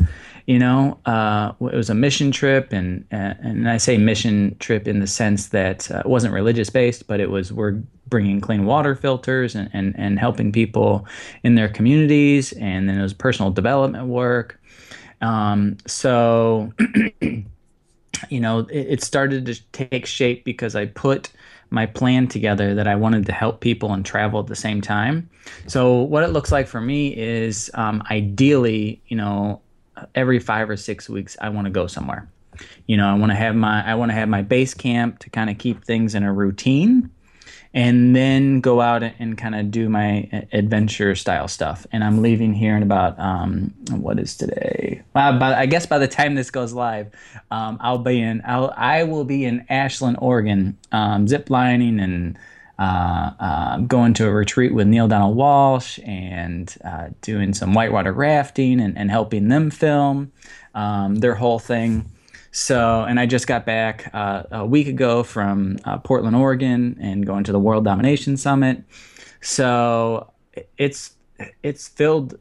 you 0.47 0.61
know, 0.61 0.99
uh, 1.07 1.53
it 1.61 1.75
was 1.75 1.91
a 1.91 1.95
mission 1.95 2.31
trip, 2.31 2.73
and 2.73 3.05
uh, 3.13 3.35
and 3.41 3.69
I 3.69 3.79
say 3.79 3.99
mission 3.99 4.57
trip 4.61 4.87
in 4.87 5.01
the 5.01 5.07
sense 5.07 5.49
that 5.49 5.91
uh, 5.91 6.01
it 6.01 6.07
wasn't 6.07 6.35
religious 6.35 6.71
based, 6.71 7.09
but 7.09 7.19
it 7.19 7.31
was 7.31 7.53
we're 7.53 7.83
bringing 8.07 8.41
clean 8.41 8.65
water 8.65 8.95
filters 8.95 9.57
and, 9.57 9.69
and, 9.73 9.93
and 9.99 10.21
helping 10.21 10.53
people 10.53 11.05
in 11.43 11.57
their 11.57 11.69
communities, 11.69 12.53
and 12.53 12.89
then 12.89 12.99
it 12.99 13.03
was 13.03 13.13
personal 13.13 13.51
development 13.51 14.07
work. 14.07 14.61
Um, 15.21 15.79
so, 15.87 16.73
you 17.23 18.41
know, 18.41 18.61
it, 18.61 18.87
it 18.87 19.03
started 19.03 19.47
to 19.47 19.61
take 19.73 20.07
shape 20.07 20.45
because 20.45 20.77
I 20.77 20.87
put 20.87 21.33
my 21.71 21.87
plan 21.87 22.29
together 22.29 22.75
that 22.77 22.87
I 22.87 22.95
wanted 22.95 23.27
to 23.27 23.33
help 23.33 23.61
people 23.61 23.93
and 23.93 24.07
travel 24.07 24.39
at 24.39 24.47
the 24.47 24.55
same 24.55 24.81
time. 24.81 25.29
So 25.67 25.97
what 25.97 26.23
it 26.23 26.29
looks 26.29 26.53
like 26.53 26.69
for 26.69 26.81
me 26.81 27.17
is 27.17 27.69
um, 27.75 28.05
ideally, 28.09 29.03
you 29.09 29.17
know, 29.17 29.61
every 30.15 30.39
five 30.39 30.71
or 30.71 30.77
six 30.77 31.09
weeks 31.09 31.37
I 31.41 31.49
want 31.49 31.67
to 31.67 31.71
go 31.71 31.87
somewhere. 31.87 32.29
You 32.87 32.97
know, 32.97 33.09
I 33.09 33.15
want 33.15 33.33
to 33.33 33.37
have 33.37 33.55
my 33.55 33.87
I 33.87 33.95
want 33.95 34.11
to 34.11 34.15
have 34.15 34.29
my 34.29 34.43
base 34.43 34.75
camp 34.75 35.19
to 35.21 35.31
kind 35.31 35.51
of 35.51 35.59
keep 35.59 35.85
things 35.85 36.15
in 36.15 36.23
a 36.23 36.33
routine 36.33 37.11
and 37.75 38.17
then 38.17 38.61
go 38.63 38.81
out 38.81 39.03
and 39.03 39.37
kind 39.37 39.55
of 39.55 39.71
do 39.71 39.91
my 39.91 40.47
adventure 40.53 41.15
style 41.15 41.47
stuff. 41.47 41.87
And 41.93 42.03
I'm 42.03 42.23
leaving 42.23 42.55
here 42.55 42.75
in 42.75 42.83
about 42.83 43.19
um, 43.19 43.75
what 43.91 44.19
is 44.19 44.35
today? 44.35 45.03
Well, 45.15 45.39
by, 45.39 45.55
I 45.55 45.67
guess 45.67 45.85
by 45.85 45.99
the 45.99 46.09
time 46.09 46.35
this 46.35 46.51
goes 46.51 46.73
live, 46.73 47.11
um, 47.51 47.77
I'll 47.83 47.99
be 47.99 48.21
in 48.21 48.43
I'll 48.47 48.73
I 48.77 49.05
will 49.05 49.25
be 49.25 49.45
in 49.45 49.67
Ashland, 49.69 50.17
Oregon, 50.21 50.79
um, 50.93 51.29
zip 51.29 51.51
lining 51.51 52.01
and 52.01 52.39
uh, 52.79 53.31
uh, 53.41 53.79
going 53.79 54.15
to 54.15 54.27
a 54.27 54.31
retreat 54.31 54.75
with 54.75 54.87
Neale 54.87 55.09
Donald 55.09 55.37
Walsch 55.37 55.99
and 56.07 56.75
uh, 56.85 57.09
doing 57.23 57.55
some 57.55 57.73
whitewater 57.73 58.13
rafting 58.13 58.81
and, 58.81 58.97
and 58.99 59.11
helping 59.11 59.49
them 59.49 59.71
film 59.71 60.33
um, 60.75 61.17
their 61.17 61.35
whole 61.35 61.59
thing. 61.59 62.11
So, 62.53 63.05
and 63.05 63.21
I 63.21 63.27
just 63.27 63.47
got 63.47 63.67
back 63.67 64.11
uh, 64.15 64.45
a 64.51 64.67
week 64.67 64.89
ago 64.89 65.23
from 65.23 65.79
uh, 65.85 65.99
Portland, 65.99 66.37
Oregon, 66.37 66.97
and 67.01 67.27
going 67.27 67.45
to 67.45 67.53
the 67.53 67.59
World 67.59 67.85
Domination 67.85 68.37
Summit. 68.37 68.83
So, 69.41 70.33
it's 70.79 71.13
it's 71.63 71.89
filled 71.89 72.39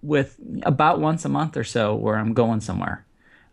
with 0.00 0.38
about 0.62 1.00
once 1.00 1.26
a 1.26 1.28
month 1.28 1.58
or 1.58 1.64
so 1.64 1.94
where 1.94 2.16
I'm 2.16 2.32
going 2.32 2.60
somewhere, 2.60 3.04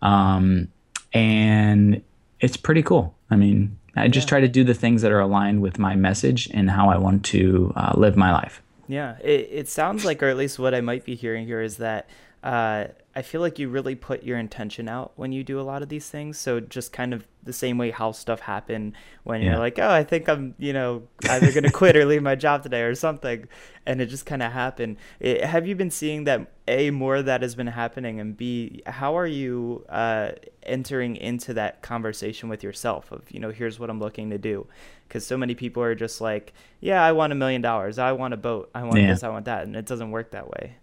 um, 0.01 0.69
and 1.13 2.01
it's 2.39 2.55
pretty 2.55 2.83
cool. 2.83 3.13
I 3.29 3.35
mean, 3.35 3.77
I 3.95 4.07
just 4.07 4.27
yeah. 4.27 4.29
try 4.29 4.39
to 4.41 4.47
do 4.47 4.63
the 4.63 4.73
things 4.73 5.01
that 5.01 5.11
are 5.11 5.19
aligned 5.19 5.61
with 5.61 5.77
my 5.77 5.95
message 5.95 6.49
and 6.53 6.69
how 6.69 6.89
I 6.89 6.97
want 6.97 7.25
to 7.25 7.73
uh, 7.75 7.93
live 7.95 8.15
my 8.15 8.31
life. 8.31 8.61
Yeah, 8.87 9.17
it, 9.19 9.49
it 9.51 9.69
sounds 9.69 10.05
like, 10.05 10.21
or 10.23 10.27
at 10.27 10.37
least 10.37 10.59
what 10.59 10.73
I 10.73 10.81
might 10.81 11.05
be 11.05 11.15
hearing 11.15 11.45
here 11.45 11.61
is 11.61 11.77
that 11.77 12.09
uh, 12.43 12.85
I 13.13 13.21
feel 13.23 13.41
like 13.41 13.59
you 13.59 13.67
really 13.67 13.95
put 13.95 14.23
your 14.23 14.37
intention 14.37 14.87
out 14.87 15.11
when 15.17 15.33
you 15.33 15.43
do 15.43 15.59
a 15.59 15.63
lot 15.63 15.81
of 15.81 15.89
these 15.89 16.09
things. 16.09 16.39
So 16.39 16.61
just 16.61 16.93
kind 16.93 17.13
of 17.13 17.27
the 17.43 17.51
same 17.51 17.77
way 17.77 17.91
how 17.91 18.13
stuff 18.13 18.39
happen 18.39 18.93
when 19.23 19.41
yeah. 19.41 19.49
you're 19.49 19.59
like, 19.59 19.79
oh, 19.79 19.89
I 19.89 20.03
think 20.03 20.29
I'm, 20.29 20.55
you 20.57 20.71
know, 20.71 21.03
either 21.27 21.51
going 21.51 21.63
to 21.65 21.71
quit 21.71 21.97
or 21.97 22.05
leave 22.05 22.23
my 22.23 22.35
job 22.35 22.63
today 22.63 22.83
or 22.83 22.95
something, 22.95 23.47
and 23.85 24.01
it 24.01 24.05
just 24.05 24.25
kind 24.25 24.41
of 24.41 24.53
happened. 24.53 24.95
It, 25.19 25.43
have 25.43 25.67
you 25.67 25.75
been 25.75 25.91
seeing 25.91 26.23
that 26.23 26.51
a 26.69 26.89
more 26.91 27.17
of 27.17 27.25
that 27.25 27.41
has 27.41 27.53
been 27.53 27.67
happening, 27.67 28.21
and 28.21 28.37
b 28.37 28.81
how 28.85 29.17
are 29.17 29.27
you 29.27 29.85
uh, 29.89 30.31
entering 30.63 31.17
into 31.17 31.53
that 31.55 31.81
conversation 31.81 32.47
with 32.47 32.63
yourself 32.63 33.11
of, 33.11 33.29
you 33.29 33.41
know, 33.41 33.49
here's 33.49 33.77
what 33.77 33.89
I'm 33.89 33.99
looking 33.99 34.29
to 34.29 34.37
do, 34.37 34.67
because 35.07 35.25
so 35.25 35.35
many 35.35 35.53
people 35.53 35.83
are 35.83 35.95
just 35.95 36.21
like, 36.21 36.53
yeah, 36.79 37.03
I 37.03 37.11
want 37.11 37.33
a 37.33 37.35
million 37.35 37.61
dollars, 37.61 37.99
I 37.99 38.13
want 38.13 38.33
a 38.33 38.37
boat, 38.37 38.69
I 38.73 38.83
want 38.83 39.01
yeah. 39.01 39.07
this, 39.07 39.23
I 39.23 39.29
want 39.29 39.45
that, 39.45 39.63
and 39.63 39.75
it 39.75 39.85
doesn't 39.85 40.11
work 40.11 40.31
that 40.31 40.49
way. 40.49 40.77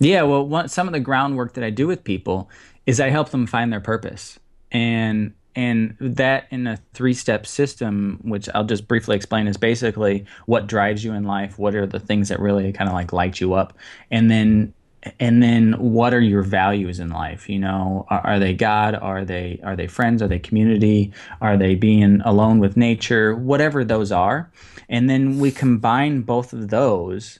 Yeah, 0.00 0.22
well, 0.22 0.46
one, 0.46 0.68
some 0.68 0.88
of 0.88 0.92
the 0.92 1.00
groundwork 1.00 1.54
that 1.54 1.64
I 1.64 1.70
do 1.70 1.86
with 1.86 2.04
people 2.04 2.50
is 2.86 3.00
I 3.00 3.10
help 3.10 3.30
them 3.30 3.46
find 3.46 3.72
their 3.72 3.80
purpose, 3.80 4.38
and 4.72 5.32
and 5.56 5.96
that 6.00 6.48
in 6.50 6.66
a 6.66 6.78
three-step 6.94 7.46
system, 7.46 8.18
which 8.22 8.48
I'll 8.54 8.64
just 8.64 8.88
briefly 8.88 9.14
explain, 9.14 9.46
is 9.46 9.56
basically 9.56 10.26
what 10.46 10.66
drives 10.66 11.04
you 11.04 11.12
in 11.12 11.24
life, 11.24 11.58
what 11.60 11.76
are 11.76 11.86
the 11.86 12.00
things 12.00 12.28
that 12.28 12.40
really 12.40 12.72
kind 12.72 12.88
of 12.88 12.94
like 12.94 13.12
light 13.12 13.40
you 13.40 13.54
up, 13.54 13.78
and 14.10 14.30
then 14.30 14.74
and 15.20 15.42
then 15.42 15.72
what 15.74 16.14
are 16.14 16.20
your 16.20 16.42
values 16.42 16.98
in 16.98 17.10
life 17.10 17.48
you 17.48 17.58
know? 17.58 18.06
Are, 18.08 18.26
are, 18.26 18.38
they 18.38 18.54
god? 18.54 18.94
Are 18.94 19.24
they 19.24 19.60
are 19.62 19.76
they 19.76 19.86
friends? 19.86 20.22
Are 20.22 20.28
they 20.28 20.38
community? 20.38 21.12
Are 21.40 21.56
they 21.56 21.74
being 21.74 22.20
alone 22.24 22.58
with 22.58 22.76
nature? 22.76 23.36
Whatever 23.36 23.84
those 23.84 24.10
are. 24.10 24.50
And 24.88 25.08
then 25.08 25.38
we 25.38 25.50
combine 25.50 26.22
both 26.22 26.52
of 26.52 26.68
those 26.68 27.38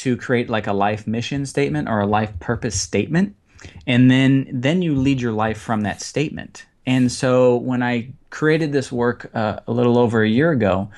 to 0.00 0.16
create 0.16 0.48
like 0.48 0.66
a 0.66 0.72
life 0.72 1.06
mission 1.06 1.44
statement 1.44 1.88
or 1.88 2.00
a 2.00 2.06
life 2.06 2.38
purpose 2.40 2.80
statement. 2.80 3.36
And 3.86 4.10
then 4.10 4.48
then 4.52 4.80
you 4.80 4.94
lead 4.94 5.20
your 5.20 5.32
life 5.32 5.60
from 5.60 5.82
that 5.82 6.00
statement. 6.00 6.64
And 6.86 7.12
so 7.12 7.56
when 7.56 7.82
i 7.82 8.08
created 8.30 8.72
this 8.72 8.90
work 8.90 9.30
uh, 9.34 9.60
a 9.66 9.72
little 9.72 9.98
over 9.98 10.22
a 10.22 10.28
year 10.28 10.50
ago 10.52 10.88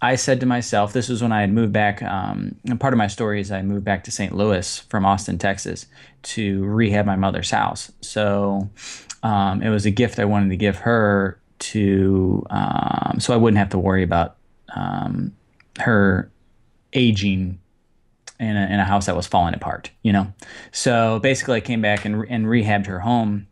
i 0.00 0.16
said 0.16 0.40
to 0.40 0.46
myself 0.46 0.92
this 0.92 1.08
was 1.08 1.22
when 1.22 1.32
i 1.32 1.40
had 1.42 1.52
moved 1.52 1.72
back 1.72 2.02
um, 2.02 2.54
and 2.66 2.80
part 2.80 2.94
of 2.94 2.98
my 2.98 3.06
story 3.06 3.40
is 3.40 3.52
i 3.52 3.60
moved 3.62 3.84
back 3.84 4.04
to 4.04 4.10
st 4.10 4.34
louis 4.34 4.78
from 4.88 5.04
austin 5.04 5.38
texas 5.38 5.86
to 6.22 6.64
rehab 6.64 7.06
my 7.06 7.16
mother's 7.16 7.50
house. 7.50 7.92
So 8.00 8.68
um, 9.22 9.62
it 9.62 9.70
was 9.70 9.86
a 9.86 9.90
gift 9.90 10.18
i 10.18 10.24
wanted 10.24 10.48
to 10.50 10.56
give 10.56 10.76
her 10.78 11.38
to 11.58 12.44
um, 12.50 13.20
so 13.20 13.34
i 13.34 13.36
wouldn't 13.36 13.58
have 13.58 13.70
to 13.70 13.78
worry 13.78 14.02
about 14.02 14.36
um, 14.74 15.34
her 15.78 16.30
aging 16.92 17.58
in 18.40 18.56
a, 18.56 18.66
in 18.66 18.80
a 18.80 18.84
house 18.84 19.06
that 19.06 19.16
was 19.16 19.26
falling 19.26 19.54
apart, 19.54 19.90
you 20.02 20.12
know? 20.12 20.32
So 20.72 21.18
basically, 21.20 21.56
I 21.56 21.60
came 21.60 21.82
back 21.82 22.04
and, 22.04 22.24
and 22.28 22.46
rehabbed 22.46 22.86
her 22.86 23.00
home. 23.00 23.46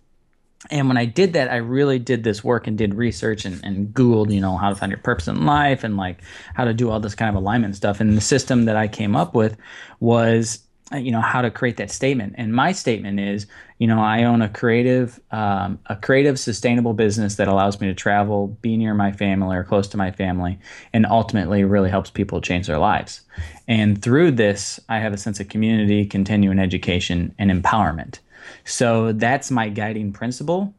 And 0.71 0.89
when 0.89 0.97
I 0.97 1.05
did 1.05 1.35
that, 1.35 1.51
I 1.51 1.57
really 1.57 1.99
did 1.99 2.25
this 2.25 2.43
work 2.43 2.67
and 2.67 2.77
did 2.77 2.95
research 2.95 3.45
and, 3.45 3.63
and 3.65 3.89
Googled, 3.89 4.33
you 4.33 4.41
know, 4.41 4.57
how 4.57 4.71
to 4.71 4.75
find 4.75 4.91
your 4.91 5.01
purpose 5.01 5.29
in 5.29 5.47
life 5.47 5.85
and 5.85 5.97
like 5.97 6.21
how 6.55 6.65
to 6.65 6.75
do 6.75 6.91
all 6.91 6.99
this 6.99 7.15
kind 7.15 7.29
of 7.29 7.41
alignment 7.41 7.77
stuff. 7.77 8.01
And 8.01 8.17
the 8.17 8.21
system 8.21 8.65
that 8.65 8.77
I 8.77 8.89
came 8.89 9.15
up 9.15 9.35
with 9.35 9.57
was 10.01 10.66
you 10.95 11.11
know 11.11 11.21
how 11.21 11.43
to 11.43 11.51
create 11.51 11.77
that 11.79 11.91
statement. 11.91 12.35
And 12.39 12.53
my 12.53 12.73
statement 12.73 13.19
is 13.19 13.47
you 13.79 13.87
know 13.87 14.01
i 14.01 14.23
own 14.23 14.41
a 14.41 14.49
creative 14.49 15.21
um, 15.33 15.79
a 15.87 15.97
creative 15.97 16.39
sustainable 16.39 16.95
business 16.95 17.35
that 17.37 17.49
allows 17.49 17.81
me 17.81 17.89
to 17.89 17.95
travel 17.95 18.49
be 18.63 18.77
near 18.77 18.95
my 18.95 19.13
family 19.13 19.57
or 19.57 19.65
close 19.65 19.89
to 19.89 19.97
my 19.97 20.11
family 20.11 20.59
and 20.93 21.05
ultimately 21.07 21.65
really 21.65 21.91
helps 21.91 22.11
people 22.11 22.41
change 22.41 22.67
their 22.67 22.79
lives. 22.79 23.23
And 23.69 24.01
through 24.01 24.33
this 24.33 24.79
i 24.89 24.99
have 24.99 25.13
a 25.13 25.19
sense 25.19 25.41
of 25.41 25.49
community 25.49 26.07
continuing 26.07 26.59
education 26.59 27.35
and 27.39 27.51
empowerment. 27.51 28.21
So 28.65 29.13
that's 29.13 29.51
my 29.51 29.69
guiding 29.69 30.13
principle. 30.13 30.73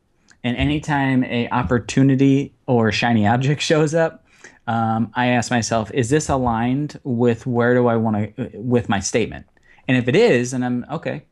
And 0.44 0.56
anytime 0.56 1.26
a 1.26 1.50
opportunity 1.50 2.54
or 2.66 2.94
shiny 2.94 3.28
object 3.28 3.62
shows 3.72 3.94
up 3.94 4.24
um, 4.68 5.12
i 5.16 5.28
ask 5.28 5.52
myself 5.52 5.92
is 5.94 6.10
this 6.10 6.30
aligned 6.30 6.98
with 7.04 7.46
where 7.46 7.74
do 7.74 7.88
i 7.88 7.98
want 7.98 8.36
to 8.38 8.50
with 8.54 8.88
my 8.88 9.02
statement 9.02 9.46
and 9.88 9.98
if 9.98 10.08
it 10.08 10.16
is, 10.16 10.52
then 10.52 10.64
I'm 10.64 10.86
okay, 10.92 11.24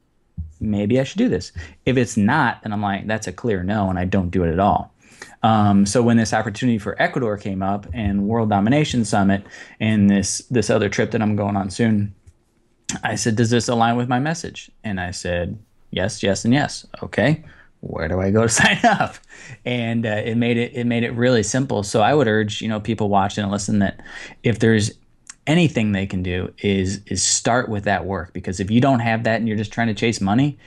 maybe 0.60 1.00
I 1.00 1.04
should 1.04 1.18
do 1.18 1.30
this. 1.30 1.52
If 1.86 1.98
it's 1.98 2.18
not, 2.18 2.64
then 2.64 2.74
I'm 2.74 2.82
like, 2.82 3.08
that's 3.08 3.28
a 3.28 3.32
clear 3.32 3.64
no, 3.64 3.90
and 3.90 4.00
I 4.00 4.06
don't 4.06 4.30
do 4.30 4.44
it 4.44 4.52
at 4.52 4.60
all. 4.60 4.94
Um, 5.44 5.86
so 5.86 6.02
when 6.02 6.18
this 6.18 6.34
opportunity 6.34 6.78
for 6.78 7.00
Ecuador 7.02 7.38
came 7.38 7.62
up 7.62 7.86
and 7.94 8.28
World 8.28 8.50
Domination 8.50 9.06
Summit 9.06 9.46
and 9.80 10.10
this 10.10 10.40
this 10.50 10.70
other 10.70 10.90
trip 10.90 11.12
that 11.12 11.22
I'm 11.22 11.36
going 11.36 11.56
on 11.56 11.70
soon, 11.70 12.16
I 13.04 13.16
said, 13.16 13.36
"Does 13.36 13.50
this 13.50 13.68
align 13.68 13.96
with 13.96 14.08
my 14.10 14.20
message?" 14.20 14.72
And 14.84 15.00
I 15.00 15.12
said, 15.12 15.58
"Yes, 15.92 16.24
yes, 16.24 16.46
and 16.46 16.54
yes." 16.54 16.86
Okay, 17.04 17.44
where 17.82 18.08
do 18.08 18.20
I 18.20 18.32
go 18.32 18.44
to 18.44 18.50
sign 18.64 18.80
up? 18.84 19.16
And 19.66 20.06
uh, 20.06 20.22
it 20.26 20.36
made 20.36 20.58
it 20.58 20.74
it 20.74 20.86
made 20.86 21.04
it 21.04 21.12
really 21.12 21.44
simple. 21.44 21.84
So 21.84 22.02
I 22.02 22.14
would 22.14 22.28
urge 22.28 22.62
you 22.62 22.68
know 22.68 22.80
people 22.80 23.10
watching 23.10 23.44
and 23.44 23.52
listen 23.52 23.80
that 23.80 24.02
if 24.44 24.60
there's 24.60 24.92
anything 25.48 25.92
they 25.92 26.08
can 26.08 26.24
do 26.24 26.52
is 26.60 27.02
is 27.06 27.24
start 27.24 27.70
with 27.70 27.84
that 27.84 28.06
work 28.06 28.34
because 28.34 28.60
if 28.60 28.72
you 28.72 28.82
don't 28.82 29.00
have 29.00 29.24
that 29.24 29.36
and 29.40 29.48
you're 29.48 29.58
just 29.58 29.72
trying 29.72 29.88
to 29.88 29.94
chase 29.94 30.20
money 30.20 30.58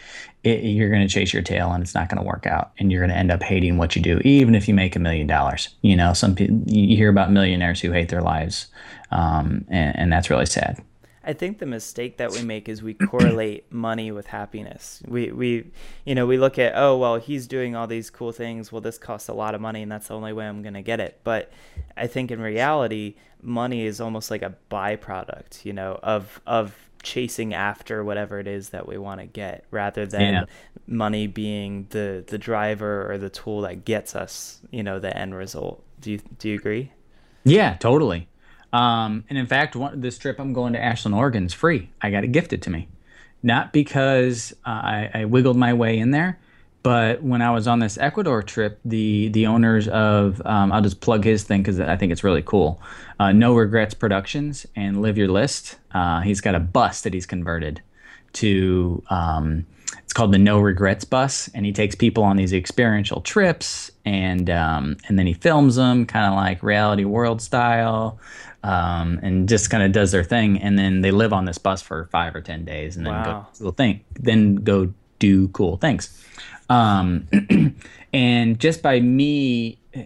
it, 0.45 0.63
you're 0.63 0.89
going 0.89 1.07
to 1.07 1.13
chase 1.13 1.33
your 1.33 1.43
tail 1.43 1.73
and 1.73 1.83
it's 1.83 1.95
not 1.95 2.09
going 2.09 2.19
to 2.19 2.27
work 2.27 2.47
out 2.47 2.71
and 2.79 2.93
you're 2.93 3.01
going 3.01 3.11
to 3.11 3.17
end 3.17 3.33
up 3.33 3.43
hating 3.43 3.77
what 3.77 3.97
you 3.97 4.03
do 4.03 4.19
even 4.25 4.55
if 4.55 4.69
you 4.69 4.75
make 4.75 4.95
a 4.95 4.99
million 4.99 5.27
dollars 5.27 5.71
you 5.83 5.97
know? 5.97 6.13
Some 6.13 6.35
people 6.35 6.61
you 6.67 6.97
hear 6.97 7.09
about 7.09 7.33
millionaires 7.33 7.81
who 7.81 7.91
hate 7.91 8.09
their 8.09 8.23
lives 8.23 8.69
um, 9.11 9.65
and, 9.69 9.99
and 9.99 10.13
that's 10.13 10.31
really 10.31 10.47
sad 10.47 10.83
I 11.29 11.35
think 11.35 11.59
the 11.59 11.67
mistake 11.67 12.17
that 12.17 12.33
we 12.33 12.43
make 12.43 12.71
is 12.71 12.83
we 12.83 12.95
correlate 12.95 13.71
money 13.73 14.11
with 14.11 14.27
happiness. 14.29 15.03
We 15.07 15.31
we 15.31 15.71
you 16.07 16.15
know, 16.15 16.25
we 16.25 16.39
look 16.39 16.59
at, 16.59 16.73
oh, 16.75 16.97
well, 16.97 17.17
he's 17.17 17.47
doing 17.47 17.77
all 17.77 17.87
these 17.87 18.09
cool 18.09 18.33
things. 18.33 18.73
Well, 18.73 18.81
this 18.81 18.97
costs 18.97 19.29
a 19.29 19.35
lot 19.35 19.55
of 19.55 19.61
money 19.61 19.83
and 19.83 19.93
that's 19.93 20.09
the 20.09 20.15
only 20.15 20.33
way 20.33 20.49
I'm 20.49 20.63
going 20.63 20.75
to 20.75 20.83
get 20.83 21.01
it. 21.01 21.21
But 21.25 21.53
I 21.99 22.07
think 22.07 22.31
in 22.31 22.41
reality, 22.41 23.17
money 23.43 23.85
is 23.85 24.01
almost 24.01 24.31
like 24.31 24.41
a 24.41 24.55
byproduct, 24.71 25.67
you 25.67 25.75
know, 25.75 26.01
of 26.03 26.41
of 26.47 26.75
chasing 27.03 27.53
after 27.53 28.03
whatever 28.03 28.41
it 28.41 28.47
is 28.47 28.71
that 28.71 28.89
we 28.89 28.97
want 28.97 29.21
to 29.21 29.27
get 29.27 29.65
rather 29.71 30.07
than 30.07 30.33
yeah. 30.33 30.45
money 30.87 31.27
being 31.27 31.89
the 31.91 32.25
the 32.27 32.39
driver 32.39 33.13
or 33.13 33.19
the 33.19 33.29
tool 33.29 33.61
that 33.61 33.85
gets 33.85 34.17
us, 34.17 34.61
you 34.71 34.83
know, 34.83 34.99
the 34.99 35.15
end 35.15 35.35
result. 35.35 35.85
Do 36.01 36.11
you 36.11 36.21
do 36.39 36.49
you 36.49 36.55
agree? 36.55 36.93
Yeah, 37.45 37.77
totally. 37.77 38.29
Um, 38.73 39.25
and 39.29 39.39
in 39.39 39.47
fact, 39.47 39.77
one, 39.77 40.01
this 40.01 40.19
trip 40.19 40.39
I'm 40.39 40.53
going 40.53 40.75
to 40.75 40.83
Ashland, 40.83 41.15
Oregon 41.15 41.47
is 41.47 41.55
free. 41.55 41.91
I 42.03 42.11
got 42.11 42.25
it 42.25 42.33
gifted 42.33 42.63
to 42.63 42.71
me. 42.71 42.89
Not 43.43 43.73
because 43.73 44.53
uh, 44.67 44.71
I, 44.71 45.11
I, 45.15 45.25
wiggled 45.25 45.57
my 45.57 45.73
way 45.73 45.99
in 45.99 46.11
there, 46.11 46.41
but 46.83 47.23
when 47.23 47.41
I 47.41 47.53
was 47.53 47.69
on 47.69 47.79
this 47.79 47.97
Ecuador 47.97 48.43
trip, 48.43 48.81
the 48.85 49.29
the 49.29 49.47
owners 49.47 49.87
of 49.87 50.43
um, 50.45 50.73
I'll 50.73 50.83
just 50.83 51.01
plug 51.01 51.23
his 51.23 51.45
thing 51.45 51.63
because 51.63 51.79
I 51.79 51.97
think 51.97 52.11
it's 52.11 52.25
really 52.25 52.43
cool. 52.43 52.83
Uh, 53.21 53.31
no 53.31 53.55
Regrets 53.55 53.95
Productions 53.95 54.67
and 54.75 55.01
Live 55.01 55.17
Your 55.17 55.29
List. 55.29 55.77
Uh, 55.93 56.21
he's 56.21 56.41
got 56.41 56.57
a 56.57 56.61
bus 56.61 57.03
that 57.03 57.15
he's 57.15 57.27
converted 57.27 57.81
to. 58.35 59.05
Um, 59.09 59.67
it's 60.03 60.13
called 60.13 60.33
the 60.33 60.39
No 60.39 60.59
Regrets 60.59 61.05
Bus, 61.05 61.49
and 61.55 61.65
he 61.65 61.73
takes 61.73 61.95
people 61.95 62.25
on 62.25 62.37
these 62.37 62.53
experiential 62.53 63.21
trips, 63.21 63.91
and 64.05 64.51
um, 64.51 64.97
and 65.07 65.19
then 65.19 65.27
he 65.27 65.33
films 65.33 65.77
them, 65.77 66.07
kind 66.07 66.27
of 66.27 66.35
like 66.35 66.63
reality 66.63 67.05
world 67.05 67.41
style 67.41 68.19
um, 68.63 69.21
and 69.23 69.49
just 69.49 69.71
kind 69.71 69.83
of 69.83 69.93
does 69.93 70.13
their 70.13 70.25
thing, 70.25 70.61
and 70.61 70.79
then 70.79 71.01
they 71.01 71.11
live 71.11 71.33
on 71.33 71.45
this 71.45 71.59
bus 71.59 71.83
for 71.83 72.07
five 72.07 72.35
or 72.35 72.41
ten 72.41 72.65
days, 72.65 72.97
and 72.97 73.07
then 73.07 73.15
wow. 73.15 73.25
go 73.25 73.47
cool 73.59 73.73
thing, 73.73 74.05
then 74.15 74.57
go 74.57 74.93
do 75.19 75.49
cool 75.49 75.77
things. 75.77 76.25
Um, 76.69 77.27
and 78.13 78.59
just 78.61 78.83
by 78.83 79.01
me 79.01 79.79
uh, 79.97 80.03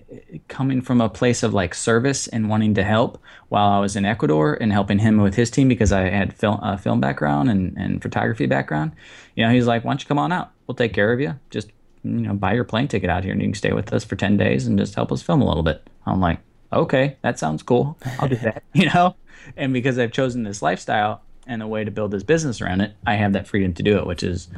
coming 0.48 0.80
from 0.80 1.00
a 1.00 1.08
place 1.08 1.42
of 1.42 1.52
like 1.52 1.74
service 1.74 2.28
and 2.28 2.48
wanting 2.48 2.74
to 2.74 2.84
help 2.84 3.20
while 3.48 3.70
I 3.70 3.80
was 3.80 3.96
in 3.96 4.04
Ecuador 4.04 4.54
and 4.60 4.72
helping 4.72 4.98
him 4.98 5.18
with 5.18 5.34
his 5.34 5.50
team 5.50 5.68
because 5.68 5.92
I 5.92 6.02
had 6.08 6.32
film 6.32 6.60
uh, 6.62 6.76
film 6.76 7.00
background 7.00 7.50
and, 7.50 7.76
and 7.76 8.00
photography 8.00 8.46
background, 8.46 8.92
you 9.34 9.44
know, 9.44 9.52
he's 9.52 9.66
like, 9.66 9.84
"Why 9.84 9.92
don't 9.92 10.02
you 10.02 10.06
come 10.06 10.18
on 10.18 10.30
out? 10.30 10.52
We'll 10.66 10.74
take 10.74 10.94
care 10.94 11.12
of 11.12 11.20
you. 11.20 11.38
Just 11.50 11.70
you 12.04 12.10
know, 12.10 12.34
buy 12.34 12.52
your 12.52 12.64
plane 12.64 12.88
ticket 12.88 13.10
out 13.10 13.24
here 13.24 13.32
and 13.32 13.40
you 13.40 13.48
can 13.48 13.54
stay 13.54 13.72
with 13.72 13.92
us 13.92 14.04
for 14.04 14.16
ten 14.16 14.36
days 14.36 14.66
and 14.66 14.78
just 14.78 14.94
help 14.94 15.10
us 15.10 15.22
film 15.22 15.42
a 15.42 15.46
little 15.46 15.62
bit." 15.62 15.88
I'm 16.06 16.20
like, 16.20 16.40
okay, 16.72 17.16
that 17.22 17.38
sounds 17.38 17.62
cool. 17.62 17.98
I'll 18.18 18.28
do 18.28 18.36
that, 18.42 18.62
you 18.72 18.86
know? 18.86 19.16
And 19.56 19.72
because 19.72 19.98
I've 19.98 20.12
chosen 20.12 20.44
this 20.44 20.62
lifestyle 20.62 21.22
and 21.46 21.62
a 21.62 21.66
way 21.66 21.84
to 21.84 21.90
build 21.90 22.12
this 22.12 22.22
business 22.22 22.60
around 22.60 22.80
it, 22.80 22.94
I 23.06 23.14
have 23.14 23.32
that 23.32 23.46
freedom 23.46 23.74
to 23.74 23.82
do 23.82 23.98
it, 23.98 24.06
which 24.06 24.22
is, 24.22 24.48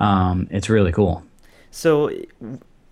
um, 0.00 0.48
it's 0.50 0.68
really 0.68 0.92
cool. 0.92 1.24
So 1.70 2.10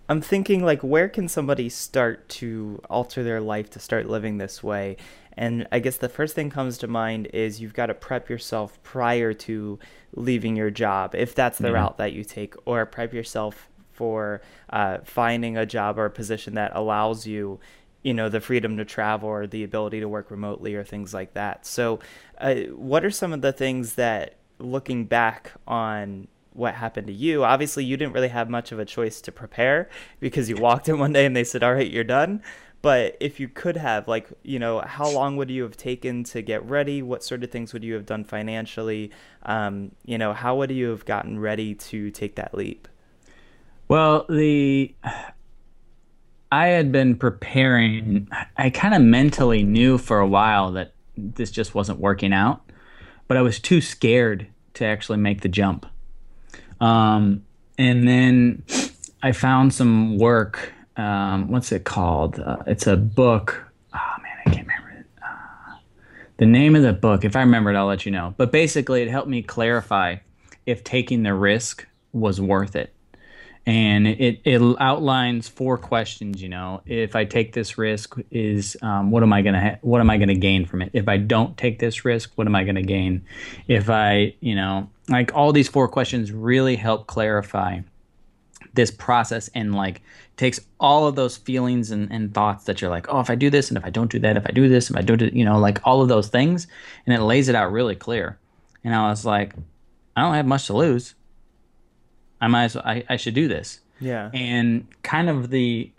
I'm 0.09 0.21
thinking, 0.21 0.63
like, 0.63 0.81
where 0.81 1.09
can 1.09 1.27
somebody 1.27 1.69
start 1.69 2.27
to 2.29 2.81
alter 2.89 3.23
their 3.23 3.41
life 3.41 3.69
to 3.71 3.79
start 3.79 4.07
living 4.07 4.37
this 4.37 4.63
way? 4.63 4.97
And 5.35 5.67
I 5.71 5.79
guess 5.79 5.97
the 5.97 6.09
first 6.09 6.35
thing 6.35 6.49
comes 6.49 6.77
to 6.79 6.87
mind 6.87 7.27
is 7.33 7.59
you've 7.59 7.73
got 7.73 7.87
to 7.87 7.93
prep 7.93 8.29
yourself 8.29 8.81
prior 8.83 9.33
to 9.33 9.79
leaving 10.15 10.55
your 10.55 10.69
job, 10.69 11.15
if 11.15 11.33
that's 11.33 11.57
the 11.57 11.65
mm-hmm. 11.65 11.75
route 11.75 11.97
that 11.97 12.13
you 12.13 12.23
take, 12.23 12.53
or 12.65 12.85
prep 12.85 13.13
yourself 13.13 13.69
for 13.91 14.41
uh, 14.69 14.97
finding 15.03 15.57
a 15.57 15.65
job 15.65 15.97
or 15.97 16.05
a 16.05 16.11
position 16.11 16.55
that 16.55 16.71
allows 16.75 17.25
you 17.25 17.59
you 18.03 18.13
know 18.13 18.29
the 18.29 18.41
freedom 18.41 18.77
to 18.77 18.85
travel 18.85 19.29
or 19.29 19.47
the 19.47 19.63
ability 19.63 19.99
to 19.99 20.07
work 20.07 20.29
remotely 20.29 20.75
or 20.75 20.83
things 20.83 21.13
like 21.13 21.33
that 21.33 21.65
so 21.65 21.99
uh, 22.39 22.55
what 22.75 23.03
are 23.03 23.11
some 23.11 23.33
of 23.33 23.41
the 23.41 23.51
things 23.51 23.95
that 23.95 24.35
looking 24.59 25.05
back 25.05 25.51
on 25.67 26.27
what 26.53 26.75
happened 26.75 27.07
to 27.07 27.13
you. 27.13 27.43
Obviously, 27.43 27.83
you 27.83 27.97
didn't 27.97 28.13
really 28.13 28.29
have 28.29 28.49
much 28.49 28.71
of 28.71 28.79
a 28.79 28.85
choice 28.85 29.21
to 29.21 29.31
prepare 29.31 29.89
because 30.19 30.49
you 30.49 30.55
walked 30.55 30.87
in 30.87 30.99
one 30.99 31.13
day 31.13 31.25
and 31.25 31.35
they 31.35 31.43
said, 31.43 31.63
"All 31.63 31.73
right, 31.73 31.89
you're 31.89 32.03
done." 32.03 32.41
But 32.81 33.15
if 33.21 33.39
you 33.39 33.47
could 33.47 33.77
have, 33.77 34.09
like, 34.09 34.27
you 34.43 34.59
know, 34.59 34.81
how 34.81 35.09
long 35.09 35.37
would 35.37 35.49
you 35.49 35.63
have 35.63 35.77
taken 35.77 36.25
to 36.25 36.41
get 36.41 36.67
ready? 36.69 37.01
What 37.01 37.23
sort 37.23 37.41
of 37.41 37.49
things 37.49 37.71
would 37.71 37.81
you 37.81 37.93
have 37.93 38.05
done 38.05 38.25
financially? 38.25 39.09
Um, 39.43 39.93
you 40.05 40.17
know, 40.17 40.33
how 40.33 40.57
would 40.57 40.69
you 40.69 40.89
have 40.89 41.05
gotten 41.05 41.39
ready 41.39 41.75
to 41.75 42.11
take 42.11 42.35
that 42.35 42.53
leap? 42.53 42.89
Well, 43.87 44.25
the 44.27 44.93
I 46.53 46.67
had 46.67 46.91
been 46.91 47.15
preparing. 47.15 48.27
I 48.57 48.69
kind 48.69 48.93
of 48.93 49.01
mentally 49.01 49.63
knew 49.63 49.97
for 49.97 50.19
a 50.19 50.27
while 50.27 50.71
that 50.73 50.93
this 51.17 51.51
just 51.51 51.73
wasn't 51.73 51.99
working 51.99 52.33
out, 52.33 52.69
but 53.27 53.37
I 53.37 53.41
was 53.41 53.59
too 53.59 53.81
scared 53.81 54.47
to 54.75 54.85
actually 54.85 55.17
make 55.17 55.41
the 55.41 55.49
jump. 55.49 55.85
Um, 56.79 57.43
and 57.77 58.07
then 58.07 58.63
I 59.21 59.31
found 59.31 59.73
some 59.73 60.17
work 60.17 60.73
um, 60.95 61.49
what's 61.49 61.71
it 61.71 61.85
called? 61.85 62.39
Uh, 62.39 62.57
it's 62.67 62.87
a 62.87 62.95
book. 62.95 63.71
Oh 63.93 64.15
man, 64.21 64.37
I 64.45 64.49
can't 64.51 64.67
remember 64.67 64.89
it. 64.99 65.05
Uh, 65.23 65.77
the 66.37 66.45
name 66.45 66.75
of 66.75 66.83
the 66.83 66.93
book, 66.93 67.25
if 67.25 67.35
I 67.35 67.39
remember 67.39 67.71
it, 67.71 67.75
I'll 67.75 67.87
let 67.87 68.05
you 68.05 68.11
know. 68.11 68.33
But 68.37 68.51
basically, 68.51 69.01
it 69.01 69.09
helped 69.09 69.27
me 69.27 69.41
clarify 69.41 70.17
if 70.65 70.83
taking 70.83 71.23
the 71.23 71.33
risk 71.33 71.87
was 72.11 72.39
worth 72.39 72.75
it. 72.75 72.93
And 73.65 74.07
it, 74.07 74.41
it 74.43 74.61
outlines 74.79 75.47
four 75.47 75.77
questions. 75.77 76.41
You 76.41 76.49
know, 76.49 76.81
if 76.85 77.15
I 77.15 77.23
take 77.23 77.53
this 77.53 77.77
risk, 77.77 78.15
is 78.29 78.75
um, 78.81 79.09
what 79.09 79.23
am 79.23 79.31
I 79.31 79.41
gonna 79.41 79.61
ha- 79.61 79.77
what 79.81 80.01
am 80.01 80.09
I 80.09 80.17
gonna 80.17 80.35
gain 80.35 80.65
from 80.65 80.81
it? 80.81 80.91
If 80.93 81.07
I 81.07 81.17
don't 81.17 81.57
take 81.57 81.79
this 81.79 82.03
risk, 82.03 82.31
what 82.35 82.45
am 82.45 82.55
I 82.55 82.65
gonna 82.65 82.81
gain? 82.81 83.23
If 83.67 83.89
I, 83.89 84.35
you 84.41 84.55
know, 84.55 84.89
like 85.07 85.33
all 85.33 85.53
these 85.53 85.69
four 85.69 85.87
questions 85.87 86.31
really 86.31 86.75
help 86.75 87.07
clarify 87.07 87.79
this 88.73 88.91
process 88.91 89.49
and 89.53 89.75
like 89.75 90.01
takes 90.35 90.59
all 90.79 91.07
of 91.07 91.15
those 91.15 91.37
feelings 91.37 91.91
and, 91.91 92.11
and 92.11 92.33
thoughts 92.33 92.65
that 92.65 92.81
you're 92.81 92.89
like, 92.89 93.05
oh, 93.09 93.19
if 93.19 93.29
I 93.29 93.35
do 93.35 93.49
this 93.49 93.69
and 93.69 93.77
if 93.77 93.85
I 93.85 93.89
don't 93.89 94.11
do 94.11 94.19
that, 94.19 94.35
if 94.35 94.45
I 94.45 94.51
do 94.51 94.67
this, 94.67 94.89
if 94.89 94.95
I 94.95 95.01
don't 95.01 95.17
do, 95.17 95.29
you 95.31 95.45
know, 95.45 95.59
like 95.59 95.79
all 95.83 96.01
of 96.01 96.09
those 96.09 96.27
things, 96.27 96.67
and 97.05 97.15
it 97.15 97.21
lays 97.21 97.49
it 97.49 97.55
out 97.55 97.71
really 97.71 97.95
clear. 97.95 98.39
And 98.83 98.93
I 98.95 99.09
was 99.09 99.25
like, 99.25 99.53
I 100.15 100.21
don't 100.21 100.33
have 100.33 100.45
much 100.45 100.67
to 100.67 100.73
lose. 100.73 101.15
I 102.43 102.47
might 102.47 102.65
as 102.65 102.75
well, 102.75 102.83
I, 102.85 103.03
I 103.09 103.17
should 103.17 103.33
do 103.33 103.47
this. 103.47 103.79
Yeah. 103.99 104.29
And 104.33 104.87
kind 105.03 105.29
of 105.29 105.49
the, 105.49 105.91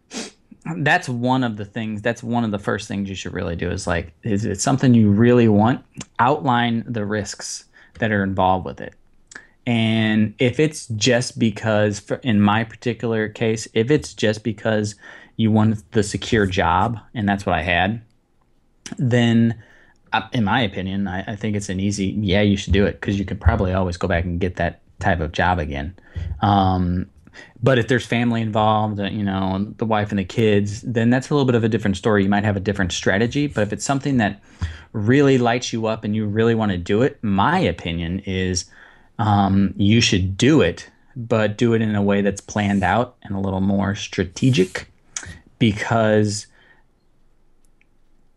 that's 0.77 1.09
one 1.09 1.43
of 1.45 1.57
the 1.57 1.65
things, 1.65 2.03
that's 2.03 2.23
one 2.23 2.45
of 2.45 2.51
the 2.51 2.59
first 2.59 2.89
things 2.89 3.09
you 3.09 3.15
should 3.15 3.33
really 3.33 3.57
do 3.57 3.71
is 3.71 3.87
like, 3.87 4.13
is 4.23 4.45
it 4.45 4.61
something 4.61 4.95
you 4.95 5.11
really 5.11 5.49
want? 5.49 5.85
Outline 6.19 6.85
the 6.87 7.05
risks 7.05 7.65
that 7.99 8.13
are 8.13 8.23
involved 8.23 8.65
with 8.65 8.81
it 8.81 8.95
and 9.67 10.35
if 10.39 10.61
it's 10.61 10.87
just 10.89 11.39
because, 11.39 11.99
for, 11.99 12.17
in 12.17 12.41
my 12.41 12.65
particular 12.65 13.29
case, 13.29 13.67
if 13.73 13.91
it's 13.91 14.13
just 14.13 14.45
because 14.45 14.95
you 15.37 15.51
want 15.51 15.91
the 15.93 16.03
secure 16.03 16.47
job, 16.47 16.99
and 17.15 17.29
that's 17.29 17.47
what 17.47 17.55
I 17.55 17.63
had, 17.63 18.03
then 18.99 19.63
uh, 20.13 20.29
in 20.33 20.45
my 20.45 20.61
opinion, 20.61 21.09
I, 21.09 21.33
I 21.33 21.37
think 21.37 21.57
it's 21.57 21.71
an 21.71 21.81
easy, 21.81 22.07
yeah, 22.07 22.43
you 22.43 22.57
should 22.57 22.75
do 22.75 22.85
it 22.85 23.01
because 23.01 23.19
you 23.19 23.25
could 23.25 23.41
probably 23.41 23.73
always 23.73 23.97
go 23.97 24.07
back 24.07 24.25
and 24.25 24.39
get 24.39 24.57
that 24.57 24.81
type 25.01 25.21
of 25.21 25.33
job 25.33 25.59
again. 25.59 25.95
Um, 26.41 27.11
but 27.63 27.79
if 27.79 27.89
there's 27.89 28.07
family 28.07 28.43
involved, 28.43 29.01
uh, 29.01 29.05
you 29.05 29.25
know, 29.25 29.73
the 29.79 29.87
wife 29.87 30.11
and 30.11 30.19
the 30.19 30.25
kids, 30.25 30.83
then 30.83 31.11
that's 31.11 31.31
a 31.31 31.35
little 31.35 31.47
bit 31.47 31.55
of 31.55 31.65
a 31.65 31.69
different 31.69 31.97
story. 31.97 32.23
You 32.23 32.29
might 32.29 32.45
have 32.45 32.57
a 32.57 32.61
different 32.61 32.93
strategy. 32.93 33.47
But 33.47 33.63
if 33.63 33.73
it's 33.73 33.85
something 33.85 34.19
that 34.19 34.43
really 34.93 35.39
lights 35.39 35.73
you 35.73 35.87
up 35.87 36.05
and 36.05 36.15
you 36.15 36.27
really 36.27 36.55
want 36.55 36.73
to 36.73 36.79
do 36.79 37.03
it, 37.03 37.19
my 37.23 37.59
opinion 37.59 38.21
is 38.21 38.67
um, 39.19 39.75
you 39.77 40.01
should 40.01 40.37
do 40.37 40.61
it, 40.61 40.91
but 41.17 41.57
do 41.57 41.75
it 41.75 41.83
in 41.83 41.95
a 41.95 42.03
way 42.03 42.21
that's 42.21 42.41
planned 42.41 42.83
out 42.83 43.17
and 43.23 43.35
a 43.35 43.41
little 43.41 43.61
more 43.61 43.95
strategic 43.95 44.89
because 45.59 46.47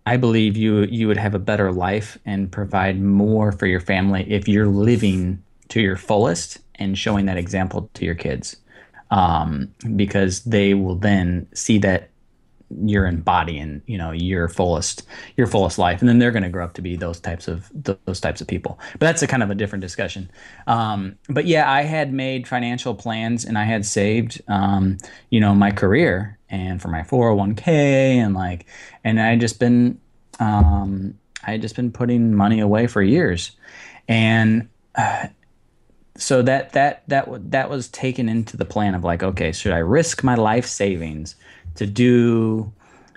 I 0.05 0.15
believe 0.15 0.55
you 0.55 0.83
you 0.83 1.07
would 1.07 1.17
have 1.17 1.35
a 1.35 1.39
better 1.39 1.71
life 1.71 2.17
and 2.25 2.49
provide 2.49 3.01
more 3.01 3.51
for 3.51 3.65
your 3.65 3.81
family 3.81 4.25
if 4.31 4.47
you're 4.47 4.67
living 4.67 5.43
to 5.69 5.81
your 5.81 5.97
fullest 5.97 6.59
and 6.75 6.97
showing 6.97 7.25
that 7.25 7.37
example 7.37 7.89
to 7.93 8.05
your 8.05 8.15
kids. 8.15 8.57
Um, 9.09 9.73
because 9.95 10.43
they 10.43 10.73
will 10.73 10.95
then 10.95 11.47
see 11.53 11.77
that 11.77 12.09
you're 12.83 13.05
embodying 13.05 13.81
you 13.85 13.97
know 13.97 14.11
your 14.11 14.49
fullest 14.49 15.03
your 15.37 15.47
fullest 15.47 15.79
life. 15.79 16.01
And 16.01 16.09
then 16.09 16.19
they're 16.19 16.31
going 16.31 16.43
to 16.43 16.49
grow 16.49 16.65
up 16.65 16.73
to 16.73 16.81
be 16.81 16.97
those 16.97 17.19
types 17.19 17.47
of 17.47 17.71
those 18.05 18.19
types 18.19 18.41
of 18.41 18.47
people. 18.47 18.79
But 18.93 19.01
that's 19.01 19.21
a 19.21 19.27
kind 19.27 19.43
of 19.43 19.49
a 19.49 19.55
different 19.55 19.81
discussion. 19.81 20.29
Um, 20.67 21.17
but 21.29 21.45
yeah 21.45 21.71
i 21.71 21.83
had 21.83 22.11
made 22.11 22.47
financial 22.47 22.93
plans 22.93 23.45
and 23.45 23.57
i 23.57 23.63
had 23.63 23.85
saved 23.85 24.41
um, 24.47 24.97
you 25.29 25.39
know 25.39 25.55
my 25.55 25.71
career 25.71 26.37
and 26.49 26.81
for 26.81 26.89
my 26.89 27.01
401k 27.01 27.67
and 27.67 28.33
like 28.33 28.65
and 29.03 29.19
i 29.19 29.35
just 29.35 29.59
been 29.59 29.99
um, 30.39 31.17
i 31.45 31.51
had 31.51 31.61
just 31.61 31.75
been 31.75 31.91
putting 31.91 32.33
money 32.33 32.59
away 32.59 32.87
for 32.87 33.01
years. 33.01 33.51
And 34.07 34.69
uh, 34.95 35.27
so 36.17 36.41
that 36.41 36.73
that 36.73 37.03
that 37.07 37.27
that 37.51 37.69
was 37.69 37.87
taken 37.89 38.27
into 38.27 38.57
the 38.57 38.65
plan 38.65 38.95
of 38.95 39.03
like 39.03 39.23
okay 39.23 39.51
should 39.51 39.71
i 39.71 39.77
risk 39.77 40.23
my 40.23 40.35
life 40.35 40.65
savings 40.65 41.35
to 41.75 41.85
do 41.85 42.71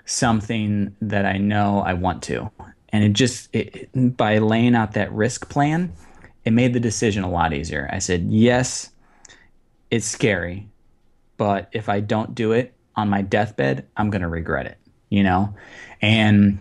something 0.05 0.95
that 1.01 1.25
I 1.25 1.37
know 1.37 1.79
I 1.79 1.93
want 1.93 2.23
to. 2.23 2.51
And 2.89 3.03
it 3.03 3.13
just, 3.13 3.49
it, 3.53 3.89
by 4.17 4.37
laying 4.39 4.75
out 4.75 4.93
that 4.93 5.11
risk 5.11 5.49
plan, 5.49 5.93
it 6.43 6.51
made 6.51 6.73
the 6.73 6.79
decision 6.79 7.23
a 7.23 7.29
lot 7.29 7.53
easier. 7.53 7.89
I 7.91 7.99
said, 7.99 8.23
yes, 8.29 8.91
it's 9.89 10.05
scary, 10.05 10.67
but 11.37 11.69
if 11.71 11.89
I 11.89 11.99
don't 11.99 12.35
do 12.35 12.51
it 12.51 12.73
on 12.95 13.09
my 13.09 13.21
deathbed, 13.21 13.87
I'm 13.95 14.09
to 14.21 14.27
regret 14.27 14.65
it, 14.65 14.77
you 15.09 15.23
know? 15.23 15.53
And 16.01 16.59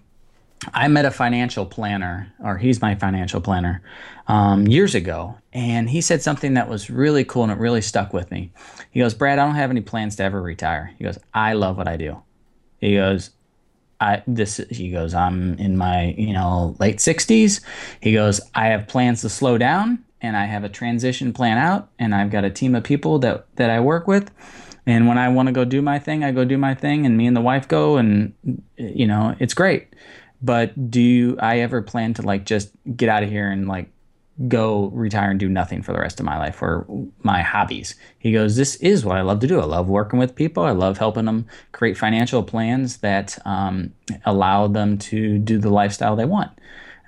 I 0.75 0.89
met 0.89 1.07
a 1.07 1.11
financial 1.11 1.65
planner, 1.65 2.33
or 2.39 2.59
he's 2.59 2.83
my 2.83 2.95
financial 2.95 3.41
planner, 3.41 3.83
um, 4.29 4.67
years 4.67 4.95
ago, 4.95 5.37
and 5.53 5.89
he 5.89 6.01
said 6.01 6.23
something 6.23 6.55
that 6.55 6.69
was 6.69 6.91
really 6.91 7.25
cool 7.25 7.45
and 7.45 7.53
it 7.53 7.59
really 7.59 7.81
stuck 7.81 8.13
with 8.13 8.31
me. 8.31 8.53
He 8.91 9.01
goes, 9.01 9.15
Brad, 9.15 9.39
I 9.39 9.47
don't 9.47 9.55
have 9.55 9.71
any 9.71 9.81
plans 9.81 10.17
to 10.17 10.23
ever 10.23 10.41
retire. 10.41 10.95
He 10.99 11.05
goes, 11.05 11.19
I 11.33 11.55
love 11.55 11.77
what 11.77 11.89
I 11.89 11.97
do. 11.97 12.23
He 12.79 12.95
goes, 12.95 13.31
I 14.01 14.23
this 14.27 14.57
he 14.71 14.91
goes, 14.91 15.15
I'm 15.15 15.55
in 15.59 15.77
my, 15.77 16.15
you 16.17 16.33
know, 16.33 16.77
late 16.79 16.99
60s. 16.99 17.61
He 18.01 18.13
goes, 18.13 18.41
I 18.55 18.69
have 18.69 18.89
plans 18.89 19.21
to 19.23 19.29
slow 19.29 19.59
down 19.59 20.05
and 20.23 20.37
I 20.37 20.47
have 20.47 20.65
a 20.65 20.69
transition 20.69 21.33
plan 21.33 21.59
out 21.59 21.91
and 21.99 22.15
I've 22.15 22.31
got 22.31 22.45
a 22.45 22.51
team 22.51 22.75
of 22.75 22.85
people 22.85 23.19
that 23.21 23.47
that 23.57 23.69
I 23.69 23.81
work 23.81 24.07
with. 24.07 24.31
And 24.87 25.07
when 25.07 25.19
I 25.19 25.29
want 25.29 25.49
to 25.49 25.53
go 25.53 25.67
do 25.67 25.83
my 25.83 25.99
thing, 25.99 26.25
I 26.25 26.33
go 26.33 26.45
do 26.45 26.57
my 26.57 26.75
thing 26.75 27.05
and 27.05 27.17
me 27.17 27.27
and 27.27 27.37
the 27.37 27.43
wife 27.43 27.69
go 27.69 27.99
and 27.99 28.33
you 28.77 29.07
know, 29.07 29.37
it's 29.39 29.53
great 29.53 29.89
but 30.43 30.91
do 30.91 31.37
I 31.39 31.61
ever 31.61 31.83
plan 31.83 32.15
to 32.15 32.23
like 32.23 32.45
just 32.45 32.71
get 32.97 33.09
out 33.09 33.23
of 33.23 33.29
here 33.29 33.51
and 33.51 33.69
like 33.69 33.91
go 34.49 34.87
retire 34.87 35.31
and 35.31 35.39
do 35.39 35.51
nothing 35.51 35.83
for 35.83 35.93
the 35.93 36.01
rest 36.01 36.19
of 36.19 36.27
my 36.27 36.39
life 36.39 36.63
or 36.63 36.87
my 37.23 37.43
hobbies? 37.43 37.95
He 38.19 38.33
goes, 38.33 38.57
This 38.57 38.77
is 38.77 39.05
what 39.05 39.17
I 39.17 39.23
love 39.23 39.41
to 39.41 39.47
do. 39.47 39.61
I 39.61 39.65
love 39.65 39.89
working 39.89 40.19
with 40.19 40.35
people. 40.35 40.65
I 40.65 40.71
love 40.71 40.99
helping 40.99 41.27
them 41.27 41.47
create 41.73 41.99
financial 41.99 42.43
plans 42.43 42.99
that 42.99 43.39
um, 43.47 43.93
allow 44.25 44.67
them 44.67 44.99
to 44.99 45.39
do 45.39 45.59
the 45.59 45.71
lifestyle 45.71 46.17
they 46.17 46.25
want. 46.25 46.51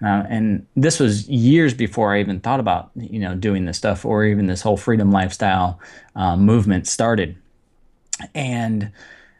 Uh, 0.05 0.25
and 0.29 0.67
this 0.75 0.99
was 0.99 1.29
years 1.29 1.75
before 1.75 2.13
I 2.13 2.21
even 2.21 2.41
thought 2.41 2.59
about 2.59 2.91
you 2.97 3.21
know 3.21 3.37
doing 3.37 3.67
this 3.67 3.79
stuff 3.79 4.05
or 4.05 4.25
even 4.25 4.47
this 4.47 4.61
whole 4.61 4.77
freedom 4.77 5.13
lifestyle 5.13 5.81
uh, 6.17 6.37
movement 6.37 6.87
started. 6.87 7.37
And 8.35 8.93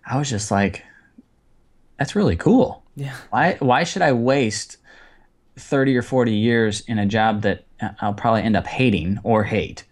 I 0.07 0.19
was 0.19 0.31
just 0.31 0.51
like, 0.51 0.85
that's 1.99 2.17
really 2.17 2.37
cool. 2.37 2.82
Yeah. 2.95 3.17
Why 3.31 3.57
why 3.61 3.85
should 3.85 4.03
I 4.03 4.13
waste 4.13 4.77
30 5.57 5.97
or 5.97 6.03
40 6.03 6.33
years 6.33 6.81
in 6.83 6.99
a 6.99 7.07
job 7.07 7.43
that 7.43 7.65
I'll 8.01 8.15
probably 8.15 8.43
end 8.43 8.57
up 8.57 8.67
hating 8.67 9.19
or 9.23 9.45
hate? 9.45 9.85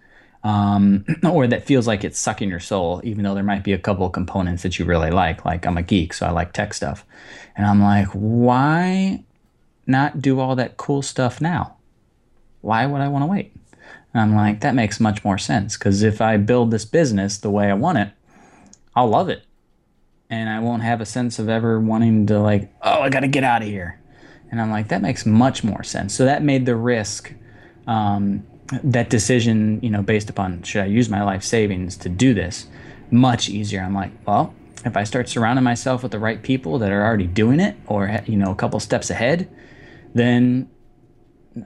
Um, 0.42 1.04
or 1.24 1.46
that 1.46 1.66
feels 1.66 1.86
like 1.86 2.04
it's 2.04 2.18
sucking 2.18 2.48
your 2.48 2.60
soul, 2.60 3.00
even 3.04 3.24
though 3.24 3.34
there 3.34 3.44
might 3.44 3.64
be 3.64 3.72
a 3.72 3.78
couple 3.78 4.06
of 4.06 4.12
components 4.12 4.62
that 4.62 4.78
you 4.78 4.84
really 4.84 5.10
like. 5.10 5.44
Like 5.44 5.66
I'm 5.66 5.76
a 5.76 5.82
geek, 5.82 6.12
so 6.12 6.26
I 6.26 6.30
like 6.30 6.52
tech 6.52 6.74
stuff. 6.74 7.04
And 7.56 7.66
I'm 7.66 7.82
like, 7.82 8.08
why 8.08 9.22
not 9.86 10.22
do 10.22 10.40
all 10.40 10.56
that 10.56 10.76
cool 10.76 11.02
stuff 11.02 11.40
now? 11.40 11.76
Why 12.62 12.86
would 12.86 13.00
I 13.00 13.08
want 13.08 13.22
to 13.22 13.26
wait? 13.26 13.54
And 14.12 14.22
I'm 14.22 14.34
like, 14.34 14.60
that 14.60 14.74
makes 14.74 15.00
much 15.00 15.24
more 15.24 15.38
sense 15.38 15.76
because 15.76 16.02
if 16.02 16.20
I 16.20 16.36
build 16.36 16.70
this 16.70 16.84
business 16.84 17.38
the 17.38 17.50
way 17.50 17.70
I 17.70 17.74
want 17.74 17.98
it, 17.98 18.10
I'll 18.94 19.08
love 19.08 19.28
it 19.28 19.44
and 20.30 20.48
I 20.48 20.60
won't 20.60 20.82
have 20.82 21.00
a 21.00 21.06
sense 21.06 21.38
of 21.38 21.48
ever 21.48 21.78
wanting 21.80 22.26
to 22.26 22.38
like, 22.38 22.72
oh, 22.82 23.00
I 23.00 23.10
got 23.10 23.20
to 23.20 23.28
get 23.28 23.44
out 23.44 23.62
of 23.62 23.68
here. 23.68 24.00
And 24.50 24.60
I'm 24.60 24.70
like, 24.70 24.88
that 24.88 25.02
makes 25.02 25.26
much 25.26 25.62
more 25.62 25.82
sense. 25.82 26.14
So 26.14 26.24
that 26.24 26.42
made 26.42 26.66
the 26.66 26.76
risk, 26.76 27.34
um, 27.86 28.46
that 28.84 29.10
decision, 29.10 29.80
you 29.82 29.90
know, 29.90 30.02
based 30.02 30.30
upon 30.30 30.62
should 30.62 30.82
I 30.82 30.86
use 30.86 31.08
my 31.08 31.22
life 31.22 31.42
savings 31.42 31.96
to 31.98 32.08
do 32.08 32.32
this, 32.32 32.66
much 33.10 33.48
easier. 33.48 33.82
I'm 33.82 33.94
like, 33.94 34.12
well, 34.26 34.54
if 34.84 34.96
I 34.96 35.04
start 35.04 35.28
surrounding 35.28 35.64
myself 35.64 36.02
with 36.02 36.12
the 36.12 36.18
right 36.18 36.40
people 36.42 36.78
that 36.78 36.90
are 36.90 37.04
already 37.04 37.26
doing 37.26 37.60
it, 37.60 37.76
or 37.86 38.22
you 38.26 38.36
know, 38.36 38.50
a 38.50 38.54
couple 38.54 38.78
steps 38.80 39.10
ahead, 39.10 39.50
then 40.14 40.70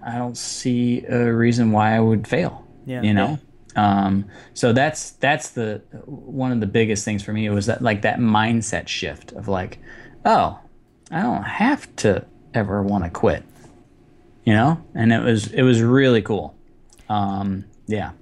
I 0.04 0.16
don't 0.16 0.36
see 0.36 1.04
a 1.06 1.32
reason 1.32 1.70
why 1.70 1.94
I 1.94 2.00
would 2.00 2.26
fail. 2.26 2.66
Yeah. 2.86 3.02
You 3.02 3.14
know. 3.14 3.38
Um, 3.76 4.26
so 4.52 4.72
that's 4.72 5.12
that's 5.12 5.50
the 5.50 5.82
one 6.04 6.52
of 6.52 6.60
the 6.60 6.66
biggest 6.66 7.04
things 7.04 7.22
for 7.22 7.32
me. 7.32 7.46
It 7.46 7.50
was 7.50 7.66
that 7.66 7.82
like 7.82 8.02
that 8.02 8.18
mindset 8.18 8.88
shift 8.88 9.32
of 9.32 9.48
like, 9.48 9.78
oh, 10.24 10.58
I 11.10 11.22
don't 11.22 11.42
have 11.42 11.94
to 11.96 12.24
ever 12.52 12.82
want 12.82 13.04
to 13.04 13.10
quit, 13.10 13.42
you 14.44 14.52
know. 14.52 14.82
And 14.94 15.12
it 15.12 15.22
was 15.22 15.48
it 15.48 15.62
was 15.62 15.82
really 15.82 16.22
cool. 16.22 16.54
Um, 17.08 17.64
yeah. 17.86 18.12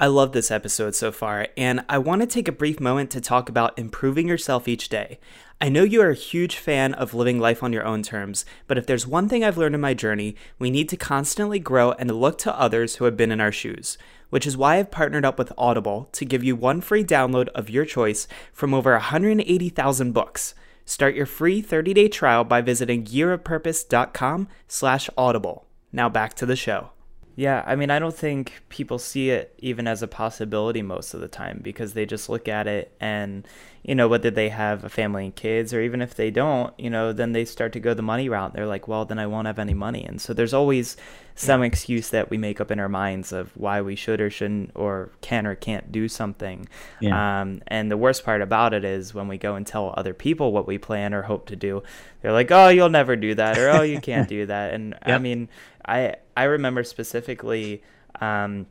I 0.00 0.08
love 0.08 0.32
this 0.32 0.50
episode 0.50 0.96
so 0.96 1.12
far, 1.12 1.46
and 1.56 1.84
I 1.88 1.98
want 1.98 2.20
to 2.20 2.26
take 2.26 2.48
a 2.48 2.52
brief 2.52 2.80
moment 2.80 3.10
to 3.12 3.20
talk 3.20 3.48
about 3.48 3.78
improving 3.78 4.26
yourself 4.26 4.66
each 4.66 4.88
day. 4.88 5.20
I 5.60 5.68
know 5.68 5.84
you 5.84 6.02
are 6.02 6.10
a 6.10 6.14
huge 6.14 6.56
fan 6.56 6.94
of 6.94 7.14
living 7.14 7.38
life 7.38 7.62
on 7.62 7.72
your 7.72 7.86
own 7.86 8.02
terms, 8.02 8.44
but 8.66 8.76
if 8.76 8.86
there's 8.86 9.06
one 9.06 9.28
thing 9.28 9.44
I've 9.44 9.56
learned 9.56 9.76
in 9.76 9.80
my 9.80 9.94
journey, 9.94 10.34
we 10.58 10.68
need 10.68 10.88
to 10.88 10.96
constantly 10.96 11.60
grow 11.60 11.92
and 11.92 12.10
look 12.10 12.38
to 12.38 12.58
others 12.58 12.96
who 12.96 13.04
have 13.04 13.16
been 13.16 13.30
in 13.30 13.40
our 13.40 13.52
shoes, 13.52 13.96
which 14.34 14.48
is 14.48 14.56
why 14.56 14.78
I've 14.78 14.90
partnered 14.90 15.24
up 15.24 15.38
with 15.38 15.52
Audible 15.56 16.08
to 16.10 16.24
give 16.24 16.42
you 16.42 16.56
one 16.56 16.80
free 16.80 17.04
download 17.04 17.46
of 17.50 17.70
your 17.70 17.84
choice 17.84 18.26
from 18.52 18.74
over 18.74 18.90
180,000 18.90 20.10
books. 20.10 20.56
Start 20.84 21.14
your 21.14 21.24
free 21.24 21.62
30-day 21.62 22.08
trial 22.08 22.42
by 22.42 22.60
visiting 22.60 23.04
yearofpurpose.com 23.04 24.48
slash 24.66 25.08
audible. 25.16 25.68
Now 25.92 26.08
back 26.08 26.34
to 26.34 26.46
the 26.46 26.56
show. 26.56 26.93
Yeah, 27.36 27.64
I 27.66 27.74
mean, 27.74 27.90
I 27.90 27.98
don't 27.98 28.14
think 28.14 28.62
people 28.68 28.98
see 28.98 29.30
it 29.30 29.54
even 29.58 29.88
as 29.88 30.02
a 30.02 30.08
possibility 30.08 30.82
most 30.82 31.14
of 31.14 31.20
the 31.20 31.28
time 31.28 31.60
because 31.62 31.94
they 31.94 32.06
just 32.06 32.28
look 32.28 32.46
at 32.46 32.68
it 32.68 32.94
and, 33.00 33.46
you 33.82 33.94
know, 33.96 34.06
whether 34.06 34.30
they 34.30 34.50
have 34.50 34.84
a 34.84 34.88
family 34.88 35.24
and 35.24 35.34
kids 35.34 35.74
or 35.74 35.80
even 35.80 36.00
if 36.00 36.14
they 36.14 36.30
don't, 36.30 36.72
you 36.78 36.88
know, 36.88 37.12
then 37.12 37.32
they 37.32 37.44
start 37.44 37.72
to 37.72 37.80
go 37.80 37.92
the 37.92 38.02
money 38.02 38.28
route. 38.28 38.52
They're 38.52 38.68
like, 38.68 38.86
well, 38.86 39.04
then 39.04 39.18
I 39.18 39.26
won't 39.26 39.48
have 39.48 39.58
any 39.58 39.74
money. 39.74 40.04
And 40.04 40.20
so 40.20 40.32
there's 40.32 40.54
always 40.54 40.96
some 41.34 41.64
excuse 41.64 42.10
that 42.10 42.30
we 42.30 42.38
make 42.38 42.60
up 42.60 42.70
in 42.70 42.78
our 42.78 42.88
minds 42.88 43.32
of 43.32 43.50
why 43.56 43.80
we 43.82 43.96
should 43.96 44.20
or 44.20 44.30
shouldn't 44.30 44.70
or 44.76 45.10
can 45.20 45.44
or 45.44 45.56
can't 45.56 45.90
do 45.90 46.06
something. 46.06 46.68
Yeah. 47.00 47.40
Um, 47.40 47.62
and 47.66 47.90
the 47.90 47.96
worst 47.96 48.24
part 48.24 48.42
about 48.42 48.72
it 48.72 48.84
is 48.84 49.12
when 49.12 49.26
we 49.26 49.38
go 49.38 49.56
and 49.56 49.66
tell 49.66 49.92
other 49.96 50.14
people 50.14 50.52
what 50.52 50.68
we 50.68 50.78
plan 50.78 51.12
or 51.12 51.22
hope 51.22 51.46
to 51.46 51.56
do, 51.56 51.82
they're 52.22 52.32
like, 52.32 52.52
oh, 52.52 52.68
you'll 52.68 52.88
never 52.88 53.16
do 53.16 53.34
that 53.34 53.58
or 53.58 53.68
oh, 53.70 53.82
you 53.82 54.00
can't 54.00 54.28
do 54.36 54.46
that. 54.46 54.72
And 54.72 54.92
yep. 55.04 55.16
I 55.16 55.18
mean, 55.18 55.48
I 55.86 56.16
I 56.36 56.44
remember 56.44 56.84
specifically 56.84 57.82
um, 58.20 58.66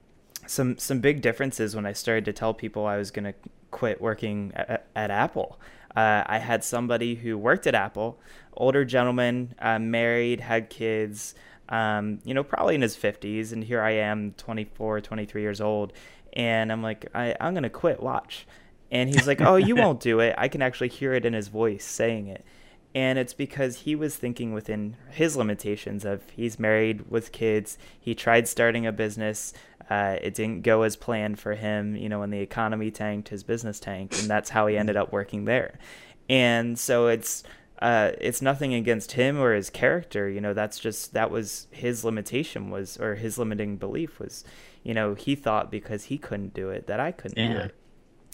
some 0.48 0.78
some 0.78 1.00
big 1.00 1.22
differences 1.22 1.76
when 1.76 1.86
I 1.86 1.94
started 1.94 2.26
to 2.26 2.34
tell 2.34 2.54
people 2.54 2.86
I 2.86 2.98
was 2.98 3.12
going 3.12 3.26
to 3.26 3.34
quit 3.72 4.02
working 4.02 4.52
at, 4.56 4.88
at 4.96 5.12
Apple. 5.12 5.60
Uh, 5.96 6.24
I 6.26 6.40
had 6.40 6.64
somebody 6.64 7.16
who 7.16 7.38
worked 7.38 7.68
at 7.68 7.76
Apple, 7.76 8.20
older 8.56 8.84
gentleman, 8.84 9.54
uh, 9.60 9.78
married, 9.78 10.40
had 10.40 10.70
kids, 10.70 11.36
um, 11.70 12.20
you 12.24 12.34
know, 12.34 12.44
probably 12.44 12.74
in 12.74 12.82
his 12.82 12.98
50s, 12.98 13.52
and 13.52 13.64
here 13.64 13.80
I 13.80 13.92
am, 13.92 14.34
24, 14.38 15.02
23 15.02 15.42
years 15.42 15.62
old, 15.62 15.94
and 16.34 16.72
I'm 16.72 16.82
like, 16.82 17.06
I, 17.14 17.36
I'm 17.40 17.54
going 17.54 17.64
to 17.64 17.70
quit. 17.70 18.02
Watch. 18.02 18.48
And 18.92 19.10
he's 19.10 19.28
like, 19.28 19.42
Oh, 19.42 19.56
you 19.56 19.76
won't 19.84 20.00
do 20.00 20.20
it. 20.20 20.34
I 20.38 20.48
can 20.48 20.62
actually 20.62 20.90
hear 20.90 21.14
it 21.14 21.26
in 21.26 21.34
his 21.34 21.48
voice 21.48 21.86
saying 21.86 22.28
it 22.28 22.44
and 22.96 23.18
it's 23.18 23.34
because 23.34 23.80
he 23.80 23.96
was 23.96 24.16
thinking 24.16 24.54
within 24.54 24.96
his 25.10 25.36
limitations 25.36 26.06
of 26.06 26.22
he's 26.30 26.60
married 26.60 27.10
with 27.10 27.32
kids. 27.32 27.78
He 28.00 28.14
tried 28.14 28.48
starting 28.48 28.86
a 28.86 28.92
business. 28.92 29.54
Uh, 29.90 30.18
it 30.22 30.34
didn't 30.34 30.62
go 30.62 30.84
as 30.84 30.96
planned 30.96 31.40
for 31.40 31.56
him 31.56 31.96
you 31.96 32.08
know 32.08 32.20
when 32.20 32.30
the 32.30 32.40
economy 32.40 32.90
tanked 32.90 33.28
his 33.30 33.44
business 33.44 33.82
tanked 33.82 34.18
and 34.18 34.30
that's 34.30 34.50
how 34.52 34.68
he 34.68 34.78
ended 34.78 34.96
up 34.96 35.12
working 35.12 35.46
there. 35.46 35.80
And 36.30 36.78
so 36.78 37.08
it's 37.08 37.44
uh, 37.80 38.12
it's 38.22 38.42
nothing 38.42 38.74
against 38.74 39.14
him 39.14 39.38
or 39.38 39.54
his 39.54 39.70
character 39.70 40.30
you 40.30 40.40
know 40.40 40.54
that's 40.54 40.80
just 40.80 41.14
that 41.14 41.30
was 41.32 41.68
his 41.72 42.06
limitation 42.06 42.70
was 42.70 42.98
or 42.98 43.16
his 43.16 43.38
limiting 43.38 43.76
belief 43.76 44.20
was 44.20 44.46
you 44.84 44.94
know 44.94 45.16
he 45.16 45.36
thought 45.36 45.70
because 45.70 46.06
he 46.06 46.18
couldn't 46.18 46.54
do 46.54 46.70
it 46.70 46.88
that 46.88 47.02
i 47.02 47.12
couldn't 47.12 47.38
yeah. 47.38 47.54
do 47.54 47.60
it. 47.60 47.76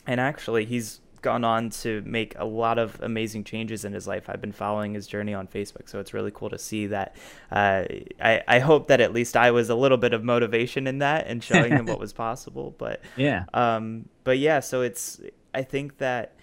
And 0.06 0.20
actually 0.20 0.66
he's 0.66 1.00
gone 1.22 1.44
on 1.44 1.70
to 1.70 2.02
make 2.06 2.36
a 2.38 2.46
lot 2.46 2.78
of 2.78 3.00
amazing 3.02 3.44
changes 3.44 3.86
in 3.86 3.94
his 3.94 4.08
life. 4.08 4.30
I've 4.30 4.42
been 4.42 4.52
following 4.52 4.94
his 4.94 5.08
journey 5.08 5.34
on 5.34 5.48
Facebook, 5.48 5.90
so 5.90 6.00
it's 6.00 6.14
really 6.14 6.32
cool 6.32 6.50
to 6.50 6.58
see 6.58 6.88
that. 6.88 7.16
Uh, 7.52 7.86
I 8.22 8.44
I 8.48 8.60
hope 8.60 8.88
that 8.88 9.02
at 9.02 9.14
least 9.14 9.38
I 9.38 9.52
was 9.52 9.70
a 9.70 9.76
little 9.76 9.98
bit 9.98 10.14
of 10.14 10.24
motivation 10.24 10.88
in 10.88 11.00
that 11.00 11.28
and 11.28 11.44
showing 11.44 11.72
him 11.72 11.86
what 11.86 12.00
was 12.06 12.14
possible. 12.14 12.76
But 12.78 13.02
yeah, 13.16 13.46
um, 13.54 14.10
but 14.24 14.40
yeah, 14.40 14.60
so 14.60 14.82
it's 14.82 15.22
I 15.54 15.64
think 15.64 15.98
that 15.98 16.36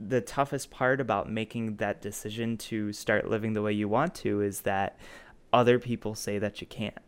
the 0.00 0.20
toughest 0.20 0.70
part 0.70 1.00
about 1.00 1.30
making 1.30 1.76
that 1.76 2.00
decision 2.00 2.56
to 2.56 2.92
start 2.92 3.28
living 3.28 3.52
the 3.52 3.62
way 3.62 3.72
you 3.72 3.88
want 3.88 4.14
to 4.14 4.40
is 4.40 4.60
that 4.60 4.98
other 5.52 5.78
people 5.78 6.14
say 6.14 6.38
that 6.38 6.60
you 6.60 6.66
can't. 6.66 6.98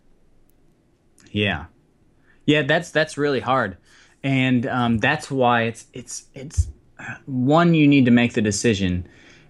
Yeah, 1.31 1.67
yeah, 2.47 2.63
that's 2.63 2.91
that's 2.91 3.17
really 3.17 3.41
hard 3.41 3.77
and 4.23 4.67
um, 4.67 4.99
that's 4.99 5.31
why 5.31 5.63
it's 5.63 5.87
it's 5.93 6.27
it's 6.35 6.69
one, 7.27 7.75
you 7.75 7.87
need 7.87 8.05
to 8.05 8.11
make 8.11 8.35
the 8.35 8.43
decision, 8.43 9.07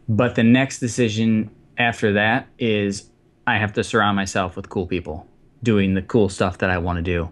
but 0.08 0.34
the 0.34 0.42
next 0.42 0.80
decision 0.80 1.50
after 1.78 2.12
that 2.12 2.46
is 2.58 3.10
I 3.46 3.58
have 3.58 3.72
to 3.74 3.84
surround 3.84 4.16
myself 4.16 4.56
with 4.56 4.68
cool 4.68 4.86
people 4.86 5.26
doing 5.62 5.94
the 5.94 6.02
cool 6.02 6.28
stuff 6.28 6.58
that 6.58 6.70
I 6.70 6.78
want 6.78 6.96
to 6.98 7.02
do. 7.02 7.30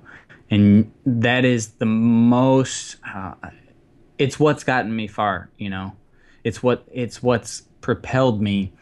And 0.51 0.91
that 1.05 1.45
is 1.45 1.73
the 1.73 1.87
most, 1.87 2.97
uh, 3.15 3.35
it's 4.19 4.41
what's 4.41 4.65
gotten 4.65 4.95
me 4.95 5.07
far, 5.07 5.51
you 5.59 5.71
know? 5.71 5.95
It's 6.45 6.63
what, 6.63 6.85
it's 6.91 7.23
what's 7.23 7.63
propelled 7.81 8.41
me 8.41 8.73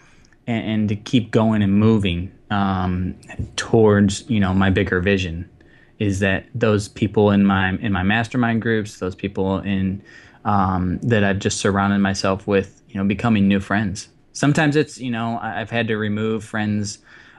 and, 0.47 0.71
and 0.71 0.89
to 0.89 0.97
keep 0.97 1.31
going 1.31 1.63
and 1.63 1.75
moving 1.75 2.33
um, 2.51 3.19
towards, 3.57 4.29
you 4.31 4.39
know, 4.39 4.55
my 4.55 4.71
bigger 4.71 5.01
vision 5.01 5.51
is 5.99 6.21
that 6.21 6.47
those 6.55 6.89
people 6.89 7.31
in 7.31 7.45
my, 7.45 7.71
in 7.71 7.93
my 7.93 8.03
mastermind 8.03 8.63
groups, 8.63 8.99
those 8.99 9.15
people 9.15 9.59
in, 9.59 10.03
um, 10.47 10.99
that 11.03 11.25
I've 11.25 11.41
just 11.41 11.59
surrounded 11.59 11.99
myself 11.99 12.47
with, 12.47 12.81
you 12.89 12.95
know, 12.95 13.05
becoming 13.05 13.49
new 13.49 13.61
friends. 13.61 14.09
Sometimes 14.33 14.77
it's, 14.77 14.99
you 14.99 15.11
know, 15.11 15.39
I've 15.43 15.71
had 15.71 15.89
to 15.89 15.97
remove 15.97 16.45
friends 16.45 16.99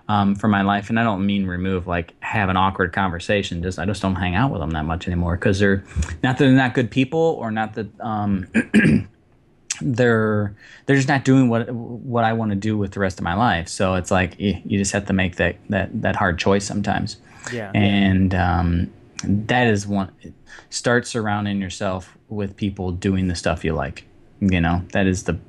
um, 0.09 0.35
from 0.35 0.51
my 0.51 0.61
life, 0.61 0.89
and 0.89 0.99
I 0.99 1.03
don't 1.03 1.25
mean 1.25 1.47
remove 1.47 1.87
like 1.87 2.13
have 2.21 2.49
an 2.49 2.57
awkward 2.57 2.93
conversation. 2.93 3.61
Just 3.63 3.79
I 3.79 3.85
just 3.85 4.01
don't 4.01 4.15
hang 4.15 4.35
out 4.35 4.51
with 4.51 4.61
them 4.61 4.71
that 4.71 4.85
much 4.85 5.07
anymore 5.07 5.35
because 5.35 5.59
they're 5.59 5.83
not 6.23 6.37
that 6.37 6.45
they're 6.45 6.51
not 6.51 6.73
good 6.73 6.91
people 6.91 7.19
or 7.19 7.51
not 7.51 7.73
that 7.73 7.87
um, 7.99 8.47
they're 9.81 10.55
they're 10.85 10.95
just 10.95 11.09
not 11.09 11.25
doing 11.25 11.49
what 11.49 11.69
what 11.69 12.23
I 12.23 12.33
want 12.33 12.51
to 12.51 12.55
do 12.55 12.77
with 12.77 12.93
the 12.93 12.99
rest 12.99 13.19
of 13.19 13.23
my 13.23 13.33
life. 13.33 13.67
So 13.67 13.95
it's 13.95 14.11
like 14.11 14.39
you, 14.39 14.61
you 14.65 14.77
just 14.77 14.93
have 14.93 15.05
to 15.07 15.13
make 15.13 15.35
that 15.37 15.57
that 15.69 16.01
that 16.01 16.15
hard 16.15 16.39
choice 16.39 16.65
sometimes. 16.65 17.17
Yeah. 17.51 17.71
And 17.73 18.33
um, 18.33 18.93
that 19.23 19.67
is 19.67 19.87
one. 19.87 20.11
Start 20.69 21.07
surrounding 21.07 21.61
yourself 21.61 22.17
with 22.29 22.55
people 22.55 22.91
doing 22.91 23.27
the 23.27 23.35
stuff 23.35 23.63
you 23.63 23.73
like. 23.73 24.05
You 24.39 24.61
know, 24.61 24.83
that 24.91 25.07
is 25.07 25.23
the 25.23 25.39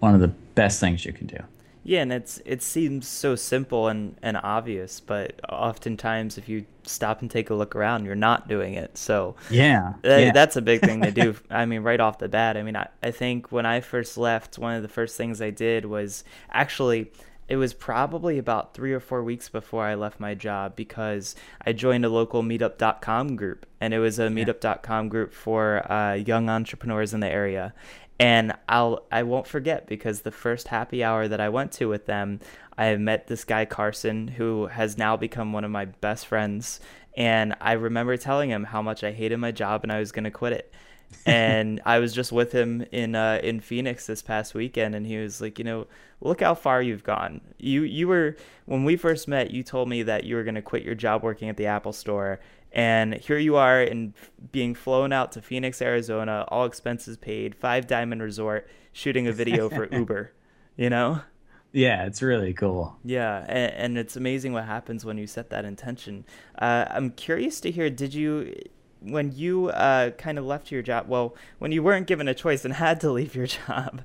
one 0.00 0.14
of 0.14 0.20
the 0.20 0.28
best 0.28 0.80
things 0.80 1.04
you 1.04 1.12
can 1.12 1.26
do. 1.26 1.38
Yeah, 1.84 2.02
and 2.02 2.12
it's 2.12 2.40
it 2.44 2.62
seems 2.62 3.08
so 3.08 3.34
simple 3.34 3.88
and, 3.88 4.16
and 4.22 4.36
obvious, 4.36 5.00
but 5.00 5.40
oftentimes 5.48 6.36
if 6.36 6.46
you 6.46 6.66
stop 6.82 7.22
and 7.22 7.30
take 7.30 7.48
a 7.48 7.54
look 7.54 7.74
around, 7.74 8.04
you're 8.04 8.14
not 8.14 8.46
doing 8.46 8.74
it. 8.74 8.98
So 8.98 9.36
yeah, 9.48 9.94
that, 10.02 10.20
yeah. 10.20 10.32
that's 10.32 10.56
a 10.56 10.60
big 10.60 10.82
thing 10.82 11.00
to 11.00 11.10
do. 11.10 11.34
I 11.50 11.64
mean, 11.64 11.82
right 11.82 11.98
off 11.98 12.18
the 12.18 12.28
bat. 12.28 12.58
I 12.58 12.62
mean, 12.62 12.76
I, 12.76 12.88
I 13.02 13.10
think 13.10 13.50
when 13.52 13.64
I 13.64 13.80
first 13.80 14.18
left, 14.18 14.58
one 14.58 14.74
of 14.74 14.82
the 14.82 14.88
first 14.88 15.16
things 15.16 15.40
I 15.40 15.48
did 15.48 15.86
was 15.86 16.24
actually 16.50 17.10
it 17.48 17.56
was 17.56 17.72
probably 17.72 18.36
about 18.36 18.74
three 18.74 18.92
or 18.92 19.00
four 19.00 19.24
weeks 19.24 19.48
before 19.48 19.84
I 19.84 19.94
left 19.94 20.20
my 20.20 20.34
job 20.34 20.76
because 20.76 21.34
I 21.64 21.72
joined 21.72 22.04
a 22.04 22.10
local 22.10 22.42
meetup.com 22.42 23.36
group 23.36 23.64
and 23.80 23.94
it 23.94 23.98
was 23.98 24.18
a 24.18 24.28
meetup.com 24.28 25.08
group 25.08 25.32
for 25.32 25.90
uh, 25.90 26.12
young 26.14 26.50
entrepreneurs 26.50 27.14
in 27.14 27.20
the 27.20 27.28
area. 27.28 27.72
And 28.20 28.52
I'll 28.68 29.06
I 29.10 29.22
won't 29.22 29.46
forget 29.46 29.86
because 29.86 30.20
the 30.20 30.32
first 30.32 30.68
happy 30.68 31.02
hour 31.02 31.26
that 31.26 31.40
I 31.40 31.48
went 31.48 31.72
to 31.72 31.88
with 31.88 32.06
them, 32.06 32.40
I 32.76 32.96
met 32.96 33.28
this 33.28 33.44
guy 33.44 33.64
Carson 33.64 34.28
who 34.28 34.66
has 34.66 34.98
now 34.98 35.16
become 35.16 35.52
one 35.52 35.64
of 35.64 35.70
my 35.70 35.86
best 35.86 36.26
friends. 36.26 36.80
And 37.16 37.54
I 37.60 37.72
remember 37.72 38.16
telling 38.16 38.50
him 38.50 38.64
how 38.64 38.82
much 38.82 39.02
I 39.02 39.12
hated 39.12 39.38
my 39.38 39.52
job 39.52 39.84
and 39.84 39.92
I 39.92 40.00
was 40.00 40.12
gonna 40.12 40.30
quit 40.30 40.52
it 40.52 40.72
and 41.26 41.80
I 41.84 41.98
was 41.98 42.12
just 42.12 42.32
with 42.32 42.52
him 42.52 42.84
in 42.92 43.14
uh, 43.14 43.40
in 43.42 43.60
Phoenix 43.60 44.06
this 44.06 44.22
past 44.22 44.54
weekend, 44.54 44.94
and 44.94 45.06
he 45.06 45.16
was 45.18 45.40
like, 45.40 45.58
you 45.58 45.64
know, 45.64 45.86
look 46.20 46.40
how 46.40 46.54
far 46.54 46.82
you've 46.82 47.04
gone. 47.04 47.40
You 47.58 47.82
you 47.82 48.08
were 48.08 48.36
when 48.66 48.84
we 48.84 48.96
first 48.96 49.28
met, 49.28 49.50
you 49.50 49.62
told 49.62 49.88
me 49.88 50.02
that 50.02 50.24
you 50.24 50.36
were 50.36 50.44
going 50.44 50.54
to 50.54 50.62
quit 50.62 50.82
your 50.82 50.94
job 50.94 51.22
working 51.22 51.48
at 51.48 51.56
the 51.56 51.66
Apple 51.66 51.92
Store, 51.92 52.40
and 52.72 53.14
here 53.14 53.38
you 53.38 53.56
are 53.56 53.82
in 53.82 54.14
being 54.52 54.74
flown 54.74 55.12
out 55.12 55.32
to 55.32 55.42
Phoenix, 55.42 55.80
Arizona, 55.80 56.44
all 56.48 56.66
expenses 56.66 57.16
paid, 57.16 57.54
five 57.54 57.86
diamond 57.86 58.22
resort, 58.22 58.68
shooting 58.92 59.26
a 59.26 59.32
video 59.32 59.68
for 59.68 59.88
Uber. 59.92 60.32
You 60.76 60.90
know. 60.90 61.22
Yeah, 61.70 62.06
it's 62.06 62.22
really 62.22 62.54
cool. 62.54 62.96
Yeah, 63.04 63.44
and, 63.46 63.72
and, 63.74 63.98
it's 63.98 64.16
amazing 64.16 64.54
what 64.54 64.64
happens 64.64 65.04
when 65.04 65.18
you 65.18 65.26
set 65.26 65.50
that 65.50 65.66
intention. 65.66 66.24
Uh, 66.58 66.86
I'm 66.88 67.10
curious 67.10 67.60
to 67.60 67.70
hear. 67.70 67.90
Did 67.90 68.14
you 68.14 68.54
when 69.00 69.32
you 69.32 69.68
uh, 69.68 70.10
kind 70.10 70.38
of 70.38 70.44
left 70.44 70.70
your 70.70 70.82
job, 70.82 71.08
well, 71.08 71.36
when 71.58 71.72
you 71.72 71.82
weren't 71.82 72.06
given 72.06 72.28
a 72.28 72.34
choice 72.34 72.64
and 72.64 72.74
had 72.74 73.00
to 73.02 73.10
leave 73.10 73.34
your 73.34 73.46
job, 73.46 74.02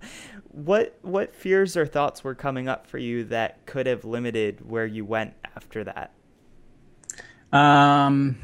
what 0.51 0.97
what 1.01 1.33
fears 1.33 1.75
or 1.75 1.85
thoughts 1.85 2.23
were 2.23 2.35
coming 2.35 2.67
up 2.67 2.85
for 2.85 2.97
you 2.97 3.23
that 3.25 3.65
could 3.65 3.87
have 3.87 4.05
limited 4.05 4.69
where 4.69 4.85
you 4.85 5.03
went 5.03 5.33
after 5.55 5.83
that? 5.83 6.13
Um, 7.51 8.37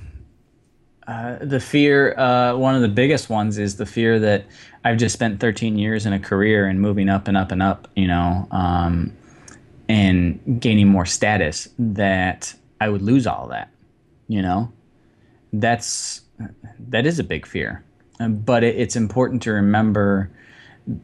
uh, 1.07 1.38
the 1.41 1.59
fear, 1.59 2.17
uh, 2.19 2.55
one 2.55 2.75
of 2.75 2.81
the 2.81 2.88
biggest 2.88 3.29
ones 3.29 3.57
is 3.57 3.77
the 3.77 3.85
fear 3.85 4.19
that 4.19 4.45
I've 4.85 4.97
just 4.97 5.13
spent 5.13 5.39
13 5.39 5.77
years 5.77 6.05
in 6.05 6.13
a 6.13 6.19
career 6.19 6.67
and 6.67 6.79
moving 6.79 7.09
up 7.09 7.27
and 7.27 7.35
up 7.35 7.51
and 7.51 7.63
up, 7.63 7.88
you 7.95 8.07
know, 8.07 8.47
um, 8.51 9.15
and 9.88 10.62
gaining 10.62 10.88
more 10.88 11.07
status 11.07 11.67
that 11.79 12.53
I 12.79 12.89
would 12.89 13.01
lose 13.01 13.25
all 13.25 13.47
that, 13.47 13.71
you 14.27 14.43
know. 14.43 14.71
That's 15.51 16.21
that 16.89 17.06
is 17.06 17.19
a 17.19 17.23
big 17.23 17.45
fear, 17.45 17.84
but 18.19 18.63
it, 18.63 18.75
it's 18.78 18.95
important 18.95 19.41
to 19.43 19.52
remember 19.52 20.32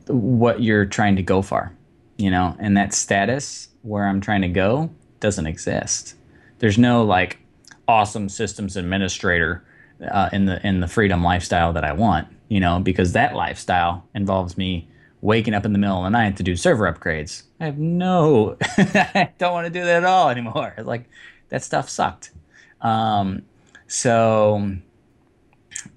what 0.08 0.62
you're 0.62 0.86
trying 0.86 1.16
to 1.16 1.24
go 1.24 1.42
for, 1.42 1.72
you 2.18 2.32
know, 2.32 2.56
and 2.60 2.76
that 2.78 2.94
status 2.94 3.70
where 3.84 4.08
I'm 4.08 4.22
trying 4.22 4.42
to 4.42 4.48
go 4.48 4.90
doesn't 5.20 5.48
exist. 5.48 6.16
There's 6.60 6.78
no 6.78 7.04
like 7.04 7.40
awesome 7.88 8.30
systems 8.30 8.76
administrator 8.76 9.64
uh, 10.12 10.30
in 10.34 10.46
the 10.46 10.66
in 10.66 10.80
the 10.80 10.88
freedom 10.88 11.24
lifestyle 11.24 11.74
that 11.74 11.84
I 11.84 11.94
want, 11.94 12.28
you 12.50 12.60
know, 12.60 12.80
because 12.80 13.14
that 13.14 13.36
lifestyle 13.36 14.08
involves 14.14 14.58
me 14.58 14.88
waking 15.22 15.54
up 15.54 15.66
in 15.66 15.74
the 15.74 15.80
middle 15.80 15.98
of 15.98 16.04
the 16.04 16.10
night 16.10 16.38
to 16.38 16.44
do 16.44 16.56
server 16.56 16.92
upgrades. 16.92 17.44
I 17.60 17.66
have 17.66 17.78
no, 17.78 18.58
I 18.78 19.32
don't 19.38 19.54
want 19.54 19.66
to 19.66 19.72
do 19.72 19.84
that 19.84 19.98
at 19.98 20.06
all 20.06 20.30
anymore. 20.30 20.74
Like 20.86 21.10
that 21.50 21.64
stuff 21.64 21.90
sucked. 21.90 22.32
Um, 22.82 23.42
so 23.88 24.76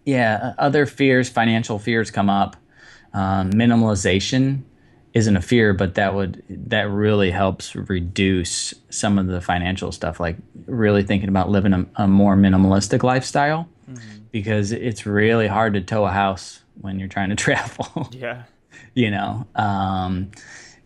yeah, 0.09 0.55
other 0.57 0.87
fears, 0.87 1.29
financial 1.29 1.79
fears 1.79 2.11
come 2.11 2.31
up. 2.31 2.57
Um, 3.13 3.51
minimalization 3.53 4.63
isn't 5.13 5.37
a 5.37 5.43
fear, 5.43 5.75
but 5.75 5.97
that 5.97 6.15
would 6.15 6.43
that 6.49 6.89
really 6.89 7.31
helps 7.31 7.77
reduce 7.77 8.73
some 8.89 9.19
of 9.19 9.27
the 9.27 9.43
financial 9.43 9.93
stuff. 9.93 10.19
Like 10.19 10.37
really 10.65 11.03
thinking 11.03 11.29
about 11.29 11.51
living 11.51 11.75
a, 11.75 11.87
a 11.97 12.09
more 12.09 12.37
minimalistic 12.37 13.03
lifestyle, 13.03 13.69
mm-hmm. 13.87 14.19
because 14.33 14.73
it's 14.73 15.05
really 15.05 15.47
hard 15.47 15.75
to 15.75 15.83
tow 15.83 16.07
a 16.07 16.11
house 16.11 16.63
when 16.81 16.99
you're 16.99 17.09
trying 17.09 17.29
to 17.29 17.37
travel. 17.45 18.09
Yeah, 18.11 18.45
you 18.95 19.11
know, 19.11 19.47
um, 19.57 20.31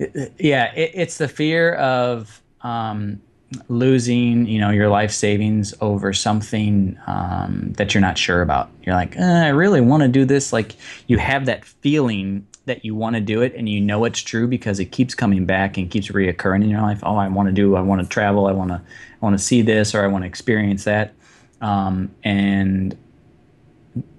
it, 0.00 0.32
yeah, 0.40 0.74
it, 0.74 0.90
it's 0.94 1.18
the 1.18 1.28
fear 1.28 1.74
of 1.74 2.42
um, 2.62 3.22
losing, 3.68 4.46
you 4.46 4.58
know, 4.60 4.70
your 4.70 4.88
life 4.88 5.10
savings 5.10 5.74
over 5.80 6.12
something 6.12 6.98
um, 7.06 7.72
that 7.76 7.94
you're 7.94 8.00
not 8.00 8.18
sure 8.18 8.42
about. 8.42 8.70
You're 8.82 8.94
like, 8.94 9.16
eh, 9.16 9.46
I 9.46 9.48
really 9.48 9.80
want 9.80 10.02
to 10.02 10.08
do 10.08 10.24
this. 10.24 10.52
Like 10.52 10.76
you 11.06 11.18
have 11.18 11.46
that 11.46 11.64
feeling 11.64 12.46
that 12.66 12.84
you 12.84 12.94
want 12.94 13.16
to 13.16 13.20
do 13.20 13.42
it 13.42 13.54
and 13.56 13.68
you 13.68 13.80
know 13.80 14.04
it's 14.04 14.20
true 14.20 14.46
because 14.46 14.78
it 14.78 14.86
keeps 14.86 15.14
coming 15.14 15.44
back 15.44 15.76
and 15.76 15.90
keeps 15.90 16.08
reoccurring 16.08 16.62
in 16.62 16.70
your 16.70 16.80
life. 16.80 17.00
Oh, 17.02 17.16
I 17.16 17.28
want 17.28 17.48
to 17.48 17.52
do, 17.52 17.74
I 17.74 17.80
want 17.80 18.02
to 18.02 18.08
travel, 18.08 18.46
I 18.46 18.52
want 18.52 18.70
to, 18.70 18.76
I 18.76 19.18
want 19.20 19.36
to 19.36 19.44
see 19.44 19.62
this 19.62 19.94
or 19.94 20.04
I 20.04 20.06
want 20.06 20.22
to 20.22 20.28
experience 20.28 20.84
that. 20.84 21.12
Um, 21.60 22.14
and 22.22 22.96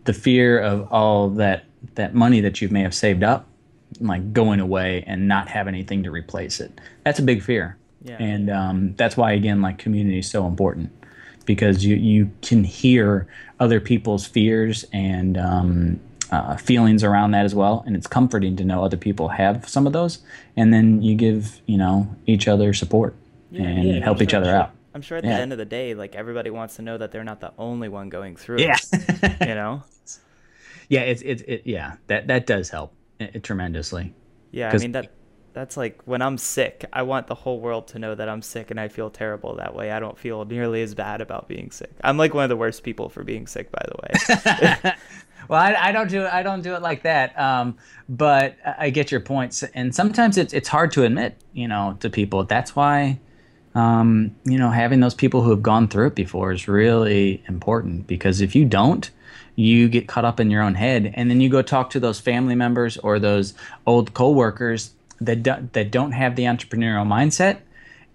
the 0.04 0.14
fear 0.14 0.60
of 0.60 0.92
all 0.92 1.30
that, 1.32 1.66
that 1.96 2.14
money 2.14 2.42
that 2.42 2.62
you 2.62 2.70
may 2.70 2.82
have 2.82 2.94
saved 2.94 3.24
up, 3.24 3.48
like 4.00 4.34
going 4.34 4.60
away 4.60 5.04
and 5.08 5.28
not 5.28 5.48
have 5.48 5.68
anything 5.68 6.04
to 6.04 6.12
replace 6.12 6.60
it. 6.60 6.82
That's 7.06 7.20
a 7.20 7.24
big 7.24 7.42
fear. 7.42 7.78
Yeah. 8.04 8.18
And 8.20 8.50
um, 8.50 8.96
that's 8.96 9.16
why, 9.16 9.32
again, 9.32 9.62
like 9.62 9.78
community 9.78 10.20
is 10.20 10.30
so 10.30 10.46
important 10.46 10.92
because 11.46 11.86
you, 11.86 11.96
you 11.96 12.32
can 12.42 12.64
hear 12.64 13.28
other 13.60 13.80
people's 13.80 14.26
fears 14.26 14.86
and, 14.92 15.38
um, 15.38 16.00
uh, 16.32 16.58
feelings 16.58 17.04
around 17.04 17.32
that 17.32 17.46
as 17.46 17.54
well, 17.54 17.84
and 17.86 17.96
it's 17.96 18.08
comforting 18.08 18.56
to 18.56 18.64
know 18.66 18.84
other 18.84 18.98
people 18.98 19.28
have 19.28 19.70
some 19.70 19.86
of 19.86 19.94
those, 19.94 20.18
and 20.58 20.74
then 20.74 21.00
you 21.00 21.14
give 21.14 21.62
you 21.68 21.78
know 21.78 22.08
each 22.26 22.48
other 22.48 22.74
support 22.74 23.16
yeah, 23.52 23.62
and 23.62 23.88
yeah, 23.88 24.04
help 24.04 24.18
sure, 24.18 24.24
each 24.24 24.34
other 24.34 24.48
sure. 24.48 24.56
out. 24.56 24.72
I'm 24.96 25.02
sure 25.04 25.18
at 25.18 25.24
the 25.24 25.30
end 25.30 25.52
of 25.52 25.60
the 25.60 25.66
day, 25.66 25.94
like 25.94 26.16
everybody 26.16 26.50
wants 26.50 26.76
to 26.78 26.82
know 26.82 26.98
that 26.98 27.12
they're 27.12 27.24
not 27.24 27.40
the 27.40 27.54
only 27.60 27.88
one 27.88 28.10
going 28.10 28.36
through. 28.36 28.62
Yeah, 28.62 28.78
you 29.42 29.54
know. 29.54 29.84
Yeah, 30.90 31.02
it's 31.02 31.22
it, 31.22 31.42
it 31.48 31.62
yeah 31.66 31.96
that 32.08 32.28
that 32.28 32.46
does 32.46 32.70
help 32.70 32.94
it, 33.18 33.42
tremendously. 33.42 34.14
Yeah, 34.52 34.70
I 34.72 34.78
mean 34.78 34.92
that 34.92 35.12
that's 35.54 35.78
like 35.78 36.02
when 36.06 36.22
I'm 36.22 36.38
sick, 36.38 36.86
I 36.92 37.04
want 37.04 37.28
the 37.28 37.36
whole 37.36 37.60
world 37.60 37.88
to 37.90 38.00
know 38.00 38.16
that 38.16 38.28
I'm 38.28 38.42
sick 38.42 38.72
and 38.72 38.80
I 38.80 38.88
feel 38.88 39.10
terrible 39.10 39.56
that 39.56 39.76
way. 39.76 39.92
I 39.92 40.00
don't 40.00 40.18
feel 40.18 40.44
nearly 40.46 40.82
as 40.82 40.96
bad 40.96 41.22
about 41.22 41.48
being 41.48 41.70
sick. 41.72 41.92
I'm 42.04 42.18
like 42.18 42.34
one 42.34 42.44
of 42.44 42.50
the 42.50 42.58
worst 42.58 42.84
people 42.84 43.08
for 43.10 43.24
being 43.24 43.46
sick, 43.46 43.72
by 43.72 43.86
the 43.88 43.96
way. 44.02 44.94
well, 45.48 45.62
I, 45.62 45.76
I, 45.76 45.92
don't 45.92 46.10
do 46.10 46.24
it. 46.24 46.34
I 46.34 46.42
don't 46.42 46.62
do 46.62 46.74
it 46.74 46.82
like 46.82 47.04
that. 47.04 47.38
Um, 47.40 47.78
but 48.10 48.58
I 48.66 48.90
get 48.90 49.12
your 49.12 49.22
points, 49.22 49.64
and 49.64 49.94
sometimes 49.94 50.38
it's 50.38 50.54
it's 50.54 50.68
hard 50.68 50.92
to 50.94 51.04
admit, 51.04 51.38
you 51.54 51.68
know, 51.68 51.98
to 52.00 52.10
people. 52.10 52.44
That's 52.46 52.76
why, 52.76 53.20
um, 53.76 54.36
you 54.46 54.58
know, 54.58 54.72
having 54.72 55.02
those 55.02 55.16
people 55.16 55.44
who 55.44 55.52
have 55.52 55.62
gone 55.62 55.88
through 55.88 56.08
it 56.08 56.16
before 56.16 56.52
is 56.52 56.68
really 56.68 57.44
important 57.48 58.08
because 58.08 58.42
if 58.42 58.56
you 58.56 58.66
don't, 58.66 59.10
you 59.56 59.88
get 59.88 60.08
caught 60.08 60.26
up 60.26 60.40
in 60.40 60.50
your 60.50 60.64
own 60.64 60.74
head, 60.74 61.14
and 61.16 61.30
then 61.30 61.40
you 61.42 61.50
go 61.50 61.62
talk 61.62 61.92
to 61.92 62.00
those 62.00 62.20
family 62.20 62.56
members 62.56 62.98
or 62.98 63.20
those 63.20 63.54
old 63.86 64.16
coworkers 64.16 64.92
that 65.22 65.44
do, 65.44 65.70
that 65.74 65.92
don't 65.92 66.12
have 66.12 66.36
the 66.36 66.44
entrepreneurial 66.44 67.08
mindset, 67.08 67.60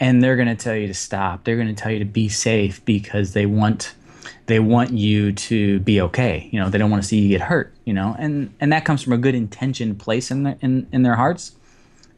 and 0.01 0.23
they're 0.23 0.37
going 0.37 0.49
to 0.49 0.55
tell 0.55 0.77
you 0.77 0.87
to 0.87 0.95
stop. 0.95 1.45
They're 1.45 1.57
going 1.57 1.75
to 1.75 1.75
tell 1.75 1.91
you 1.93 1.99
to 1.99 2.05
be 2.05 2.29
safe 2.29 2.85
because 2.85 3.33
they 3.33 3.47
want 3.47 3.95
they 4.47 4.61
want 4.61 4.93
you 4.93 5.33
to 5.33 5.79
be 5.81 6.01
okay. 6.01 6.49
You 6.53 6.61
know, 6.61 6.71
they 6.71 6.79
don't 6.79 6.91
want 6.91 7.03
to 7.03 7.09
see 7.09 7.19
you 7.21 7.29
get 7.29 7.43
hurt. 7.43 7.73
You 7.85 7.95
know, 7.95 8.17
and 8.19 8.55
and 8.61 8.73
that 8.73 8.85
comes 8.85 9.03
from 9.03 9.13
a 9.13 9.19
good 9.19 9.35
intention 9.35 9.95
place 9.95 10.31
in 10.31 10.43
their 10.43 10.59
in, 10.61 10.87
in 10.93 11.03
their 11.03 11.17
hearts, 11.17 11.53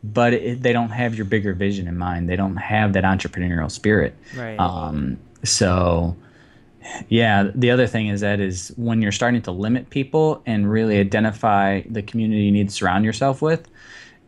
but 0.02 0.32
it, 0.32 0.62
they 0.62 0.72
don't 0.72 0.90
have 0.90 1.14
your 1.14 1.24
bigger 1.24 1.52
vision 1.54 1.86
in 1.88 1.98
mind. 1.98 2.28
They 2.28 2.36
don't 2.36 2.56
have 2.56 2.92
that 2.94 3.04
entrepreneurial 3.04 3.70
spirit. 3.70 4.14
Right. 4.36 4.58
Um, 4.58 5.18
so, 5.44 6.16
yeah. 7.08 7.50
The 7.54 7.70
other 7.70 7.86
thing 7.86 8.08
is 8.08 8.20
that 8.20 8.40
is 8.40 8.72
when 8.76 9.02
you're 9.02 9.12
starting 9.12 9.42
to 9.42 9.52
limit 9.52 9.90
people 9.90 10.42
and 10.46 10.70
really 10.70 10.98
identify 10.98 11.82
the 11.88 12.02
community 12.02 12.42
you 12.42 12.52
need 12.52 12.68
to 12.68 12.74
surround 12.74 13.04
yourself 13.04 13.42
with. 13.42 13.68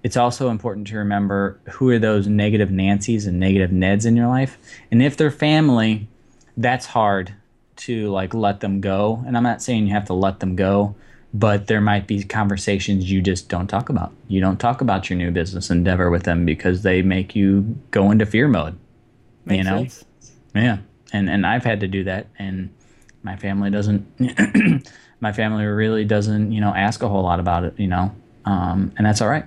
It's 0.03 0.17
also 0.17 0.51
important 0.51 0.89
to 0.89 0.97
remember 0.97 1.61
who 1.71 1.89
are 1.91 1.99
those 1.99 2.27
negative 2.27 2.71
Nancy's 2.71 3.27
and 3.27 3.39
negative 3.39 3.71
Neds 3.71 4.05
in 4.05 4.17
your 4.17 4.29
life, 4.29 4.59
and 4.91 5.03
if 5.03 5.17
they're 5.17 5.31
family, 5.31 6.09
that's 6.57 6.87
hard 6.87 7.35
to 7.77 8.11
like 8.11 8.35
let 8.35 8.61
them 8.61 8.81
go. 8.81 9.23
And 9.27 9.37
I'm 9.37 9.43
not 9.43 9.63
saying 9.63 9.87
you 9.87 9.95
have 9.95 10.07
to 10.07 10.15
let 10.15 10.41
them 10.41 10.57
go, 10.57 10.95
but 11.35 11.67
there 11.67 11.81
might 11.81 12.07
be 12.07 12.23
conversations 12.23 13.11
you 13.11 13.23
just 13.23 13.49
don't 13.49 13.67
talk 13.67 13.89
about. 13.89 14.13
You 14.29 14.41
don't 14.41 14.59
talk 14.59 14.81
about 14.81 15.09
your 15.09 15.19
new 15.19 15.31
business 15.31 15.71
endeavor 15.71 16.11
with 16.11 16.25
them 16.25 16.45
because 16.45 16.83
they 16.83 17.03
make 17.03 17.35
you 17.35 17.79
go 17.91 18.11
into 18.11 18.27
fear 18.27 18.49
mode. 18.49 18.79
Makes 19.45 19.59
you 19.59 19.71
know? 19.71 19.79
Sense. 19.79 20.05
Yeah. 20.55 20.79
And 21.13 21.29
and 21.31 21.47
I've 21.47 21.65
had 21.65 21.81
to 21.81 21.89
do 21.89 22.05
that 22.05 22.27
and 22.39 22.71
my 23.23 23.37
family 23.37 23.71
doesn't 23.71 24.87
my 25.21 25.33
family 25.33 25.65
really 25.65 26.05
doesn't, 26.05 26.53
you 26.53 26.61
know, 26.61 26.75
ask 26.75 27.03
a 27.03 27.09
whole 27.09 27.23
lot 27.23 27.41
about 27.41 27.65
it, 27.65 27.79
you 27.79 27.87
know. 27.87 28.15
Um, 28.45 28.93
and 28.97 29.07
that's 29.07 29.21
all 29.21 29.29
right. 29.29 29.45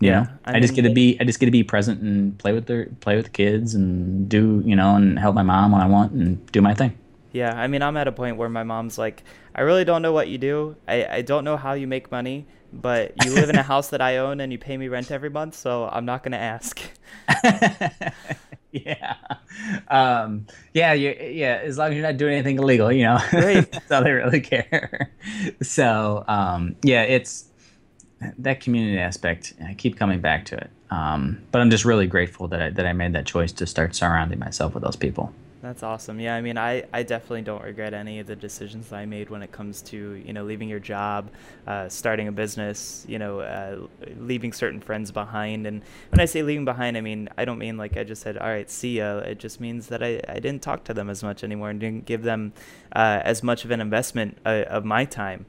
You 0.00 0.10
yeah, 0.10 0.20
know, 0.20 0.28
I, 0.44 0.56
I 0.56 0.60
just 0.60 0.74
get 0.74 0.82
to 0.82 0.90
be 0.90 1.18
I 1.20 1.24
just 1.24 1.40
get 1.40 1.46
to 1.46 1.52
be 1.52 1.64
present 1.64 2.00
and 2.02 2.38
play 2.38 2.52
with 2.52 2.66
their 2.66 2.86
play 3.00 3.16
with 3.16 3.24
the 3.24 3.30
kids 3.30 3.74
and 3.74 4.28
do 4.28 4.62
you 4.64 4.76
know 4.76 4.94
and 4.94 5.18
help 5.18 5.34
my 5.34 5.42
mom 5.42 5.72
when 5.72 5.80
I 5.80 5.86
want 5.86 6.12
and 6.12 6.44
do 6.52 6.60
my 6.60 6.74
thing. 6.74 6.96
Yeah, 7.32 7.52
I 7.52 7.66
mean, 7.66 7.82
I'm 7.82 7.96
at 7.96 8.08
a 8.08 8.12
point 8.12 8.36
where 8.36 8.48
my 8.48 8.62
mom's 8.62 8.96
like, 8.96 9.22
I 9.54 9.60
really 9.62 9.84
don't 9.84 10.02
know 10.02 10.12
what 10.12 10.28
you 10.28 10.38
do. 10.38 10.76
I, 10.86 11.04
I 11.06 11.22
don't 11.22 11.44
know 11.44 11.56
how 11.56 11.74
you 11.74 11.86
make 11.86 12.10
money, 12.10 12.46
but 12.72 13.12
you 13.24 13.32
live 13.32 13.50
in 13.50 13.56
a 13.56 13.62
house 13.72 13.90
that 13.90 14.00
I 14.00 14.18
own 14.18 14.40
and 14.40 14.50
you 14.50 14.58
pay 14.58 14.76
me 14.76 14.88
rent 14.88 15.10
every 15.10 15.30
month, 15.30 15.54
so 15.54 15.88
I'm 15.88 16.04
not 16.04 16.22
going 16.22 16.32
to 16.32 16.38
ask. 16.38 16.80
yeah. 18.72 19.16
Um, 19.88 20.46
yeah, 20.72 20.94
you, 20.94 21.10
yeah, 21.20 21.60
as 21.62 21.76
long 21.76 21.88
as 21.90 21.94
you're 21.94 22.06
not 22.06 22.16
doing 22.16 22.34
anything 22.34 22.58
illegal, 22.58 22.90
you 22.90 23.04
know. 23.04 23.18
Right. 23.32 23.70
That's 23.72 23.90
all 23.90 24.04
they 24.04 24.12
really 24.12 24.40
care. 24.40 25.12
So, 25.62 26.24
um, 26.28 26.76
yeah, 26.82 27.02
it's 27.02 27.47
that 28.38 28.60
community 28.60 28.98
aspect. 28.98 29.54
I 29.64 29.74
keep 29.74 29.96
coming 29.96 30.20
back 30.20 30.44
to 30.46 30.56
it. 30.56 30.70
Um, 30.90 31.42
but 31.52 31.60
I'm 31.60 31.70
just 31.70 31.84
really 31.84 32.06
grateful 32.06 32.48
that 32.48 32.62
I, 32.62 32.70
that 32.70 32.86
I 32.86 32.92
made 32.92 33.12
that 33.12 33.26
choice 33.26 33.52
to 33.52 33.66
start 33.66 33.94
surrounding 33.94 34.38
myself 34.38 34.74
with 34.74 34.82
those 34.82 34.96
people. 34.96 35.32
That's 35.60 35.82
awesome. 35.82 36.20
Yeah, 36.20 36.36
I 36.36 36.40
mean, 36.40 36.56
I, 36.56 36.84
I 36.92 37.02
definitely 37.02 37.42
don't 37.42 37.62
regret 37.62 37.92
any 37.92 38.20
of 38.20 38.28
the 38.28 38.36
decisions 38.36 38.88
that 38.88 38.96
I 38.96 39.06
made 39.06 39.28
when 39.28 39.42
it 39.42 39.50
comes 39.50 39.82
to, 39.82 40.14
you 40.14 40.32
know, 40.32 40.44
leaving 40.44 40.68
your 40.68 40.78
job, 40.78 41.30
uh, 41.66 41.88
starting 41.88 42.28
a 42.28 42.32
business, 42.32 43.04
you 43.08 43.18
know, 43.18 43.40
uh, 43.40 43.86
leaving 44.18 44.52
certain 44.52 44.80
friends 44.80 45.10
behind. 45.10 45.66
And 45.66 45.82
when 46.10 46.20
I 46.20 46.26
say 46.26 46.42
leaving 46.42 46.64
behind, 46.64 46.96
I 46.96 47.00
mean, 47.00 47.28
I 47.36 47.44
don't 47.44 47.58
mean 47.58 47.76
like 47.76 47.96
I 47.96 48.04
just 48.04 48.22
said, 48.22 48.38
all 48.38 48.46
right, 48.46 48.70
see 48.70 48.98
ya. 48.98 49.18
It 49.18 49.40
just 49.40 49.60
means 49.60 49.88
that 49.88 50.00
I, 50.00 50.20
I 50.28 50.38
didn't 50.38 50.62
talk 50.62 50.84
to 50.84 50.94
them 50.94 51.10
as 51.10 51.24
much 51.24 51.42
anymore 51.42 51.70
and 51.70 51.80
didn't 51.80 52.06
give 52.06 52.22
them 52.22 52.52
uh, 52.94 53.20
as 53.24 53.42
much 53.42 53.64
of 53.64 53.72
an 53.72 53.80
investment 53.80 54.38
uh, 54.46 54.64
of 54.68 54.84
my 54.84 55.04
time. 55.04 55.44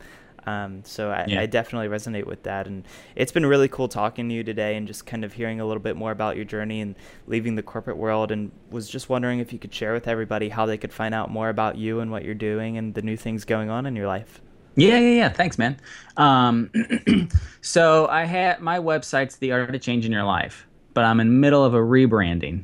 Um, 0.50 0.84
so 0.84 1.12
I, 1.12 1.26
yeah. 1.28 1.42
I, 1.42 1.46
definitely 1.46 1.88
resonate 1.88 2.26
with 2.26 2.44
that. 2.44 2.66
And 2.66 2.86
it's 3.16 3.32
been 3.32 3.46
really 3.46 3.68
cool 3.68 3.88
talking 3.88 4.28
to 4.30 4.36
you 4.36 4.44
today 4.44 4.76
and 4.76 4.88
just 4.88 5.06
kind 5.06 5.24
of 5.24 5.34
hearing 5.34 5.60
a 5.60 5.66
little 5.66 5.82
bit 5.82 5.96
more 5.96 6.12
about 6.12 6.36
your 6.36 6.46
journey 6.46 6.82
and 6.82 6.96
leaving 7.28 7.56
the 7.56 7.64
corporate 7.64 7.98
world. 7.98 8.32
And 8.32 8.52
was 8.72 8.90
just 8.90 9.10
wondering 9.10 9.40
if 9.40 9.54
you 9.54 9.60
could 9.60 9.74
share 9.74 9.94
with 9.94 10.08
everybody 10.08 10.50
how 10.50 10.66
they 10.66 10.78
could 10.78 10.94
find 10.94 11.14
out 11.14 11.30
more 11.30 11.50
about 11.50 11.78
you 11.78 12.00
and 12.00 12.12
what 12.12 12.24
you're 12.26 12.34
doing 12.34 12.78
and 12.78 12.94
the 12.94 13.02
new 13.02 13.16
things 13.16 13.46
going 13.46 13.70
on 13.70 13.86
in 13.86 13.96
your 13.96 14.08
life. 14.08 14.42
Yeah, 14.76 14.98
yeah, 14.98 15.16
yeah. 15.16 15.30
Thanks, 15.30 15.58
man. 15.58 15.78
Um, 16.18 16.72
so 17.62 18.08
I 18.08 18.24
had 18.26 18.62
my 18.62 18.80
website's 18.80 19.36
The 19.38 19.52
Art 19.52 19.74
of 19.76 19.82
Changing 19.82 20.12
Your 20.12 20.24
Life, 20.24 20.68
but 20.94 21.04
I'm 21.04 21.20
in 21.20 21.28
the 21.28 21.34
middle 21.34 21.64
of 21.64 21.74
a 21.74 21.80
rebranding 21.80 22.64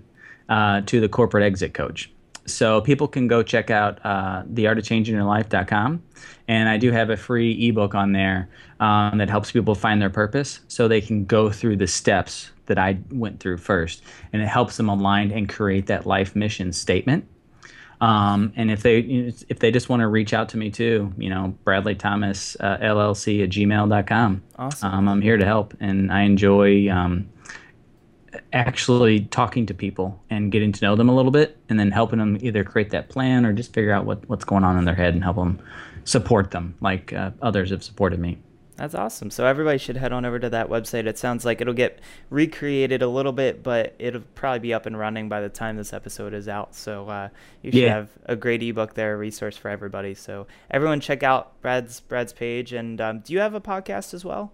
uh, 0.49 0.81
to 0.81 1.01
the 1.01 1.09
Corporate 1.09 1.43
Exit 1.43 1.73
Coach. 1.73 2.11
So 2.47 2.81
people 2.81 3.07
can 3.07 3.27
go 3.27 3.43
check 3.43 3.69
out 3.69 3.99
uh, 4.05 4.43
theartofchangingyourlife.com. 4.43 6.03
And 6.47 6.69
I 6.69 6.77
do 6.77 6.91
have 6.91 7.09
a 7.09 7.17
free 7.17 7.67
ebook 7.67 7.95
on 7.95 8.11
there 8.11 8.49
um, 8.79 9.17
that 9.17 9.29
helps 9.29 9.51
people 9.51 9.75
find 9.75 10.01
their 10.01 10.09
purpose 10.09 10.59
so 10.67 10.87
they 10.87 11.01
can 11.01 11.25
go 11.25 11.49
through 11.49 11.77
the 11.77 11.87
steps 11.87 12.51
that 12.67 12.77
I 12.77 12.99
went 13.11 13.39
through 13.39 13.57
first. 13.57 14.03
And 14.31 14.41
it 14.41 14.47
helps 14.47 14.77
them 14.77 14.89
align 14.89 15.31
and 15.31 15.49
create 15.49 15.87
that 15.87 16.05
life 16.05 16.35
mission 16.35 16.71
statement. 16.71 17.27
Um, 18.01 18.51
and 18.55 18.69
if 18.69 18.83
they 18.83 18.99
if 19.47 19.59
they 19.59 19.71
just 19.71 19.87
want 19.87 20.01
to 20.01 20.07
reach 20.07 20.33
out 20.33 20.49
to 20.49 20.57
me 20.57 20.69
too, 20.69 21.13
you 21.17 21.29
know, 21.29 21.57
Bradley 21.63 21.95
Thomas 21.95 22.57
uh, 22.59 22.77
LLC 22.77 23.43
at 23.43 23.49
gmail.com. 23.49 24.43
Awesome. 24.57 24.93
Um, 24.93 25.07
I'm 25.07 25.21
here 25.21 25.37
to 25.37 25.45
help, 25.45 25.73
and 25.79 26.11
I 26.11 26.21
enjoy 26.21 26.89
um, 26.89 27.29
actually 28.51 29.21
talking 29.21 29.65
to 29.67 29.73
people 29.73 30.21
and 30.29 30.51
getting 30.51 30.71
to 30.73 30.85
know 30.85 30.95
them 30.95 31.09
a 31.09 31.15
little 31.15 31.31
bit, 31.31 31.57
and 31.69 31.79
then 31.79 31.91
helping 31.91 32.19
them 32.19 32.37
either 32.41 32.63
create 32.63 32.89
that 32.89 33.09
plan 33.09 33.45
or 33.45 33.53
just 33.53 33.73
figure 33.73 33.93
out 33.93 34.05
what, 34.05 34.27
what's 34.27 34.45
going 34.45 34.63
on 34.63 34.77
in 34.77 34.85
their 34.85 34.95
head 34.95 35.13
and 35.13 35.23
help 35.23 35.37
them 35.37 35.59
support 36.05 36.51
them 36.51 36.75
like 36.79 37.11
uh, 37.11 37.31
others 37.41 37.71
have 37.71 37.83
supported 37.83 38.19
me. 38.19 38.37
That's 38.77 38.93
awesome. 38.93 39.29
So 39.31 39.45
everybody 39.45 39.77
should 39.77 39.95
head 39.95 40.11
on 40.11 40.25
over 40.25 40.37
to 40.37 40.49
that 40.49 40.67
website. 40.67 41.05
It 41.07 41.17
sounds 41.17 41.45
like 41.45 41.61
it'll 41.61 41.73
get 41.73 41.99
recreated 42.29 43.01
a 43.01 43.07
little 43.07 43.31
bit, 43.31 43.63
but 43.63 43.95
it'll 43.99 44.23
probably 44.35 44.59
be 44.59 44.73
up 44.73 44.85
and 44.85 44.99
running 44.99 45.29
by 45.29 45.39
the 45.39 45.47
time 45.47 45.77
this 45.77 45.93
episode 45.93 46.33
is 46.33 46.49
out. 46.49 46.75
So 46.75 47.07
uh, 47.07 47.29
you 47.61 47.71
should 47.71 47.81
Yeah. 47.83 47.93
have 47.95 48.09
a 48.25 48.35
great 48.35 48.61
ebook 48.61 48.93
there, 48.93 49.13
a 49.13 49.17
resource 49.17 49.55
for 49.55 49.69
everybody. 49.69 50.13
So 50.13 50.47
everyone 50.69 50.99
check 50.99 51.23
out 51.23 51.61
Brad's 51.61 52.01
Brad's 52.01 52.33
page. 52.33 52.73
And 52.73 52.99
um, 52.99 53.19
do 53.19 53.31
you 53.31 53.39
have 53.39 53.53
a 53.53 53.61
podcast 53.61 54.13
as 54.13 54.25
well? 54.25 54.51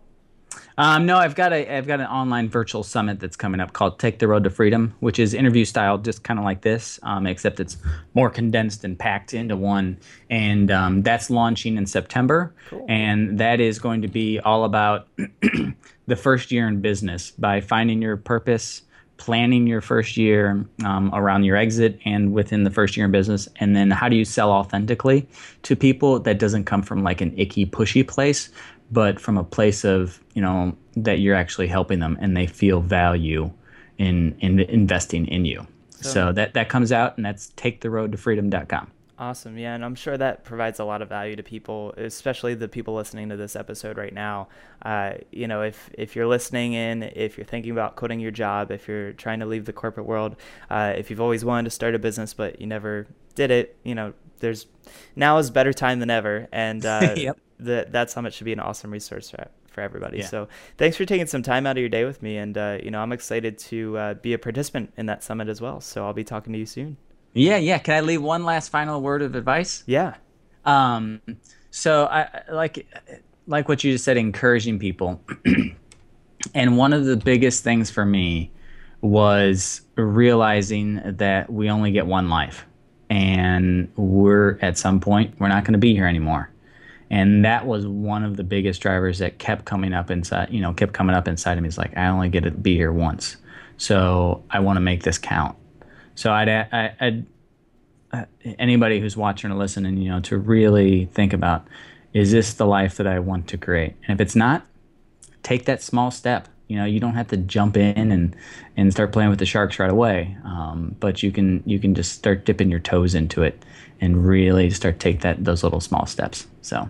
Um, 0.77 1.05
no, 1.05 1.17
I've 1.17 1.35
got 1.35 1.53
a 1.53 1.75
I've 1.75 1.87
got 1.87 1.99
an 1.99 2.07
online 2.07 2.49
virtual 2.49 2.83
summit 2.83 3.19
that's 3.19 3.35
coming 3.35 3.59
up 3.59 3.73
called 3.73 3.99
Take 3.99 4.19
the 4.19 4.27
Road 4.27 4.43
to 4.45 4.49
Freedom, 4.49 4.93
which 4.99 5.19
is 5.19 5.33
interview 5.33 5.65
style, 5.65 5.97
just 5.97 6.23
kind 6.23 6.39
of 6.39 6.45
like 6.45 6.61
this, 6.61 6.99
um, 7.03 7.27
except 7.27 7.59
it's 7.59 7.77
more 8.13 8.29
condensed 8.29 8.83
and 8.83 8.97
packed 8.97 9.33
into 9.33 9.55
one. 9.55 9.97
And 10.29 10.71
um, 10.71 11.01
that's 11.03 11.29
launching 11.29 11.77
in 11.77 11.85
September, 11.85 12.53
Cool. 12.69 12.85
and 12.89 13.37
that 13.39 13.59
is 13.59 13.79
going 13.79 14.01
to 14.01 14.07
be 14.07 14.39
all 14.39 14.63
about 14.63 15.07
the 16.07 16.15
first 16.15 16.51
year 16.51 16.67
in 16.67 16.81
business 16.81 17.31
by 17.31 17.61
finding 17.61 18.01
your 18.01 18.17
purpose, 18.17 18.81
planning 19.17 19.67
your 19.67 19.81
first 19.81 20.17
year 20.17 20.65
um, 20.83 21.11
around 21.13 21.43
your 21.43 21.55
exit 21.55 21.99
and 22.05 22.33
within 22.33 22.63
the 22.63 22.71
first 22.71 22.97
year 22.97 23.05
in 23.05 23.11
business, 23.11 23.47
and 23.57 23.75
then 23.75 23.91
how 23.91 24.09
do 24.09 24.15
you 24.15 24.25
sell 24.25 24.51
authentically 24.51 25.27
to 25.61 25.75
people 25.75 26.19
that 26.19 26.39
doesn't 26.39 26.63
come 26.65 26.81
from 26.81 27.03
like 27.03 27.21
an 27.21 27.31
icky, 27.37 27.65
pushy 27.65 28.07
place, 28.07 28.49
but 28.91 29.19
from 29.19 29.37
a 29.37 29.43
place 29.43 29.83
of 29.83 30.19
you 30.33 30.41
know 30.41 30.75
that 30.95 31.19
you're 31.19 31.35
actually 31.35 31.67
helping 31.67 31.99
them 31.99 32.17
and 32.21 32.35
they 32.35 32.47
feel 32.47 32.81
value 32.81 33.51
in 33.97 34.35
in 34.39 34.59
investing 34.59 35.27
in 35.27 35.45
you. 35.45 35.65
So, 36.03 36.31
that 36.31 36.55
that 36.55 36.67
comes 36.67 36.91
out, 36.91 37.15
and 37.17 37.25
that's 37.25 37.51
taketheroadtofreedom.com. 37.57 38.91
Awesome. 39.19 39.55
Yeah, 39.55 39.75
and 39.75 39.85
I'm 39.85 39.93
sure 39.93 40.17
that 40.17 40.43
provides 40.43 40.79
a 40.79 40.83
lot 40.83 41.03
of 41.03 41.09
value 41.09 41.35
to 41.35 41.43
people, 41.43 41.93
especially 41.95 42.55
the 42.55 42.67
people 42.67 42.95
listening 42.95 43.29
to 43.29 43.37
this 43.37 43.55
episode 43.55 43.95
right 43.95 44.13
now. 44.13 44.47
Uh, 44.81 45.13
you 45.31 45.47
know, 45.47 45.61
if 45.61 45.91
if 45.93 46.15
you're 46.15 46.25
listening 46.25 46.73
in, 46.73 47.03
if 47.03 47.37
you're 47.37 47.45
thinking 47.45 47.71
about 47.71 47.95
quitting 47.95 48.19
your 48.19 48.31
job, 48.31 48.71
if 48.71 48.87
you're 48.87 49.13
trying 49.13 49.39
to 49.41 49.45
leave 49.45 49.65
the 49.65 49.73
corporate 49.73 50.07
world, 50.07 50.37
uh, 50.71 50.93
if 50.97 51.11
you've 51.11 51.21
always 51.21 51.45
wanted 51.45 51.65
to 51.65 51.69
start 51.69 51.93
a 51.93 51.99
business 51.99 52.33
but 52.33 52.59
you 52.59 52.65
never 52.65 53.05
did 53.35 53.51
it, 53.51 53.77
you 53.83 53.93
know, 53.93 54.13
there's 54.39 54.65
now 55.15 55.37
is 55.37 55.51
better 55.51 55.71
time 55.71 55.99
than 55.99 56.09
ever, 56.09 56.47
and 56.51 56.83
uh, 56.83 57.13
Yep. 57.15 57.37
The, 57.61 57.87
that 57.91 58.09
summit 58.11 58.33
should 58.33 58.45
be 58.45 58.53
an 58.53 58.59
awesome 58.59 58.91
resource 58.91 59.29
for, 59.29 59.47
for 59.67 59.81
everybody. 59.81 60.19
Yeah. 60.19 60.25
So 60.25 60.47
thanks 60.77 60.97
for 60.97 61.05
taking 61.05 61.27
some 61.27 61.43
time 61.43 61.65
out 61.65 61.77
of 61.77 61.79
your 61.79 61.89
day 61.89 62.05
with 62.05 62.21
me, 62.21 62.37
and 62.37 62.57
uh, 62.57 62.77
you 62.83 62.91
know, 62.91 62.99
I'm 62.99 63.11
excited 63.11 63.57
to 63.59 63.97
uh, 63.97 64.13
be 64.15 64.33
a 64.33 64.39
participant 64.39 64.93
in 64.97 65.05
that 65.05 65.23
summit 65.23 65.47
as 65.47 65.61
well. 65.61 65.79
So 65.81 66.05
I'll 66.05 66.13
be 66.13 66.23
talking 66.23 66.53
to 66.53 66.59
you 66.59 66.65
soon. 66.65 66.97
Yeah, 67.33 67.57
yeah. 67.57 67.77
Can 67.77 67.93
I 67.95 68.01
leave 68.01 68.21
one 68.21 68.43
last 68.43 68.69
final 68.69 69.01
word 69.01 69.21
of 69.21 69.35
advice? 69.35 69.83
Yeah. 69.85 70.15
Um, 70.65 71.21
so 71.69 72.05
I 72.05 72.21
I- 72.23 72.51
like 72.51 72.85
like 73.47 73.67
what 73.69 73.83
you 73.83 73.93
just 73.93 74.03
said, 74.05 74.17
encouraging 74.17 74.79
people. 74.79 75.21
and 76.53 76.77
one 76.77 76.93
of 76.93 77.05
the 77.05 77.17
biggest 77.17 77.63
things 77.63 77.89
for 77.89 78.05
me 78.05 78.51
was 79.01 79.81
realizing 79.95 81.01
that 81.17 81.51
we 81.51 81.69
only 81.69 81.91
get 81.91 82.05
one 82.05 82.29
life, 82.29 82.65
and 83.09 83.91
we're 83.95 84.59
at 84.61 84.77
some 84.77 84.99
point 84.99 85.33
we're 85.39 85.47
not 85.47 85.63
going 85.63 85.73
to 85.73 85.79
be 85.79 85.93
here 85.95 86.05
anymore. 86.05 86.49
And 87.11 87.43
that 87.43 87.67
was 87.67 87.85
one 87.85 88.23
of 88.23 88.37
the 88.37 88.43
biggest 88.43 88.81
drivers 88.81 89.19
that 89.19 89.37
kept 89.37 89.65
coming 89.65 89.93
up 89.93 90.09
inside, 90.09 90.49
you 90.49 90.61
know, 90.61 90.73
kept 90.73 90.93
coming 90.93 91.13
up 91.13 91.27
inside 91.27 91.57
of 91.57 91.61
me. 91.61 91.67
It's 91.67 91.77
like 91.77 91.95
I 91.97 92.07
only 92.07 92.29
get 92.29 92.45
to 92.45 92.51
be 92.51 92.77
here 92.77 92.93
once, 92.93 93.35
so 93.75 94.41
I 94.49 94.61
want 94.61 94.77
to 94.77 94.81
make 94.81 95.03
this 95.03 95.17
count. 95.17 95.57
So 96.15 96.31
I'd, 96.31 96.47
I, 96.47 96.95
I'd 97.01 97.25
uh, 98.13 98.25
anybody 98.57 99.01
who's 99.01 99.17
watching 99.17 99.51
or 99.51 99.55
listening, 99.55 99.97
you 99.97 100.09
know, 100.09 100.21
to 100.21 100.37
really 100.37 101.05
think 101.07 101.33
about 101.33 101.67
is 102.13 102.31
this 102.31 102.53
the 102.53 102.65
life 102.65 102.95
that 102.95 103.07
I 103.07 103.19
want 103.19 103.47
to 103.49 103.57
create? 103.57 103.95
And 104.07 104.17
if 104.17 104.21
it's 104.21 104.35
not, 104.35 104.65
take 105.43 105.65
that 105.65 105.81
small 105.81 106.11
step. 106.11 106.47
You 106.69 106.77
know, 106.77 106.85
you 106.85 107.01
don't 107.01 107.15
have 107.15 107.27
to 107.27 107.37
jump 107.37 107.75
in 107.75 108.13
and 108.13 108.33
and 108.77 108.89
start 108.89 109.11
playing 109.11 109.29
with 109.29 109.39
the 109.39 109.45
sharks 109.45 109.79
right 109.79 109.91
away. 109.91 110.37
Um, 110.45 110.95
but 111.01 111.21
you 111.23 111.31
can 111.33 111.61
you 111.65 111.77
can 111.77 111.93
just 111.93 112.13
start 112.13 112.45
dipping 112.45 112.71
your 112.71 112.79
toes 112.79 113.15
into 113.15 113.43
it 113.43 113.61
and 113.99 114.25
really 114.25 114.69
start 114.69 114.97
take 115.01 115.19
that 115.21 115.43
those 115.43 115.61
little 115.61 115.81
small 115.81 116.05
steps. 116.05 116.47
So 116.61 116.89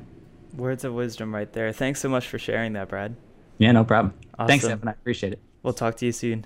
Words 0.55 0.83
of 0.83 0.93
wisdom 0.93 1.33
right 1.33 1.51
there. 1.53 1.71
Thanks 1.71 1.99
so 2.01 2.09
much 2.09 2.27
for 2.27 2.37
sharing 2.39 2.73
that, 2.73 2.89
Brad. 2.89 3.15
yeah, 3.57 3.71
no 3.71 3.83
problem. 3.83 4.13
Thanks, 4.47 4.65
Awesome. 4.65 4.79
Zephan. 4.79 4.87
I 4.87 4.91
appreciate 4.91 5.33
it. 5.33 5.39
We'll 5.63 5.73
talk 5.73 5.95
to 5.97 6.05
you 6.05 6.11
soon. 6.11 6.45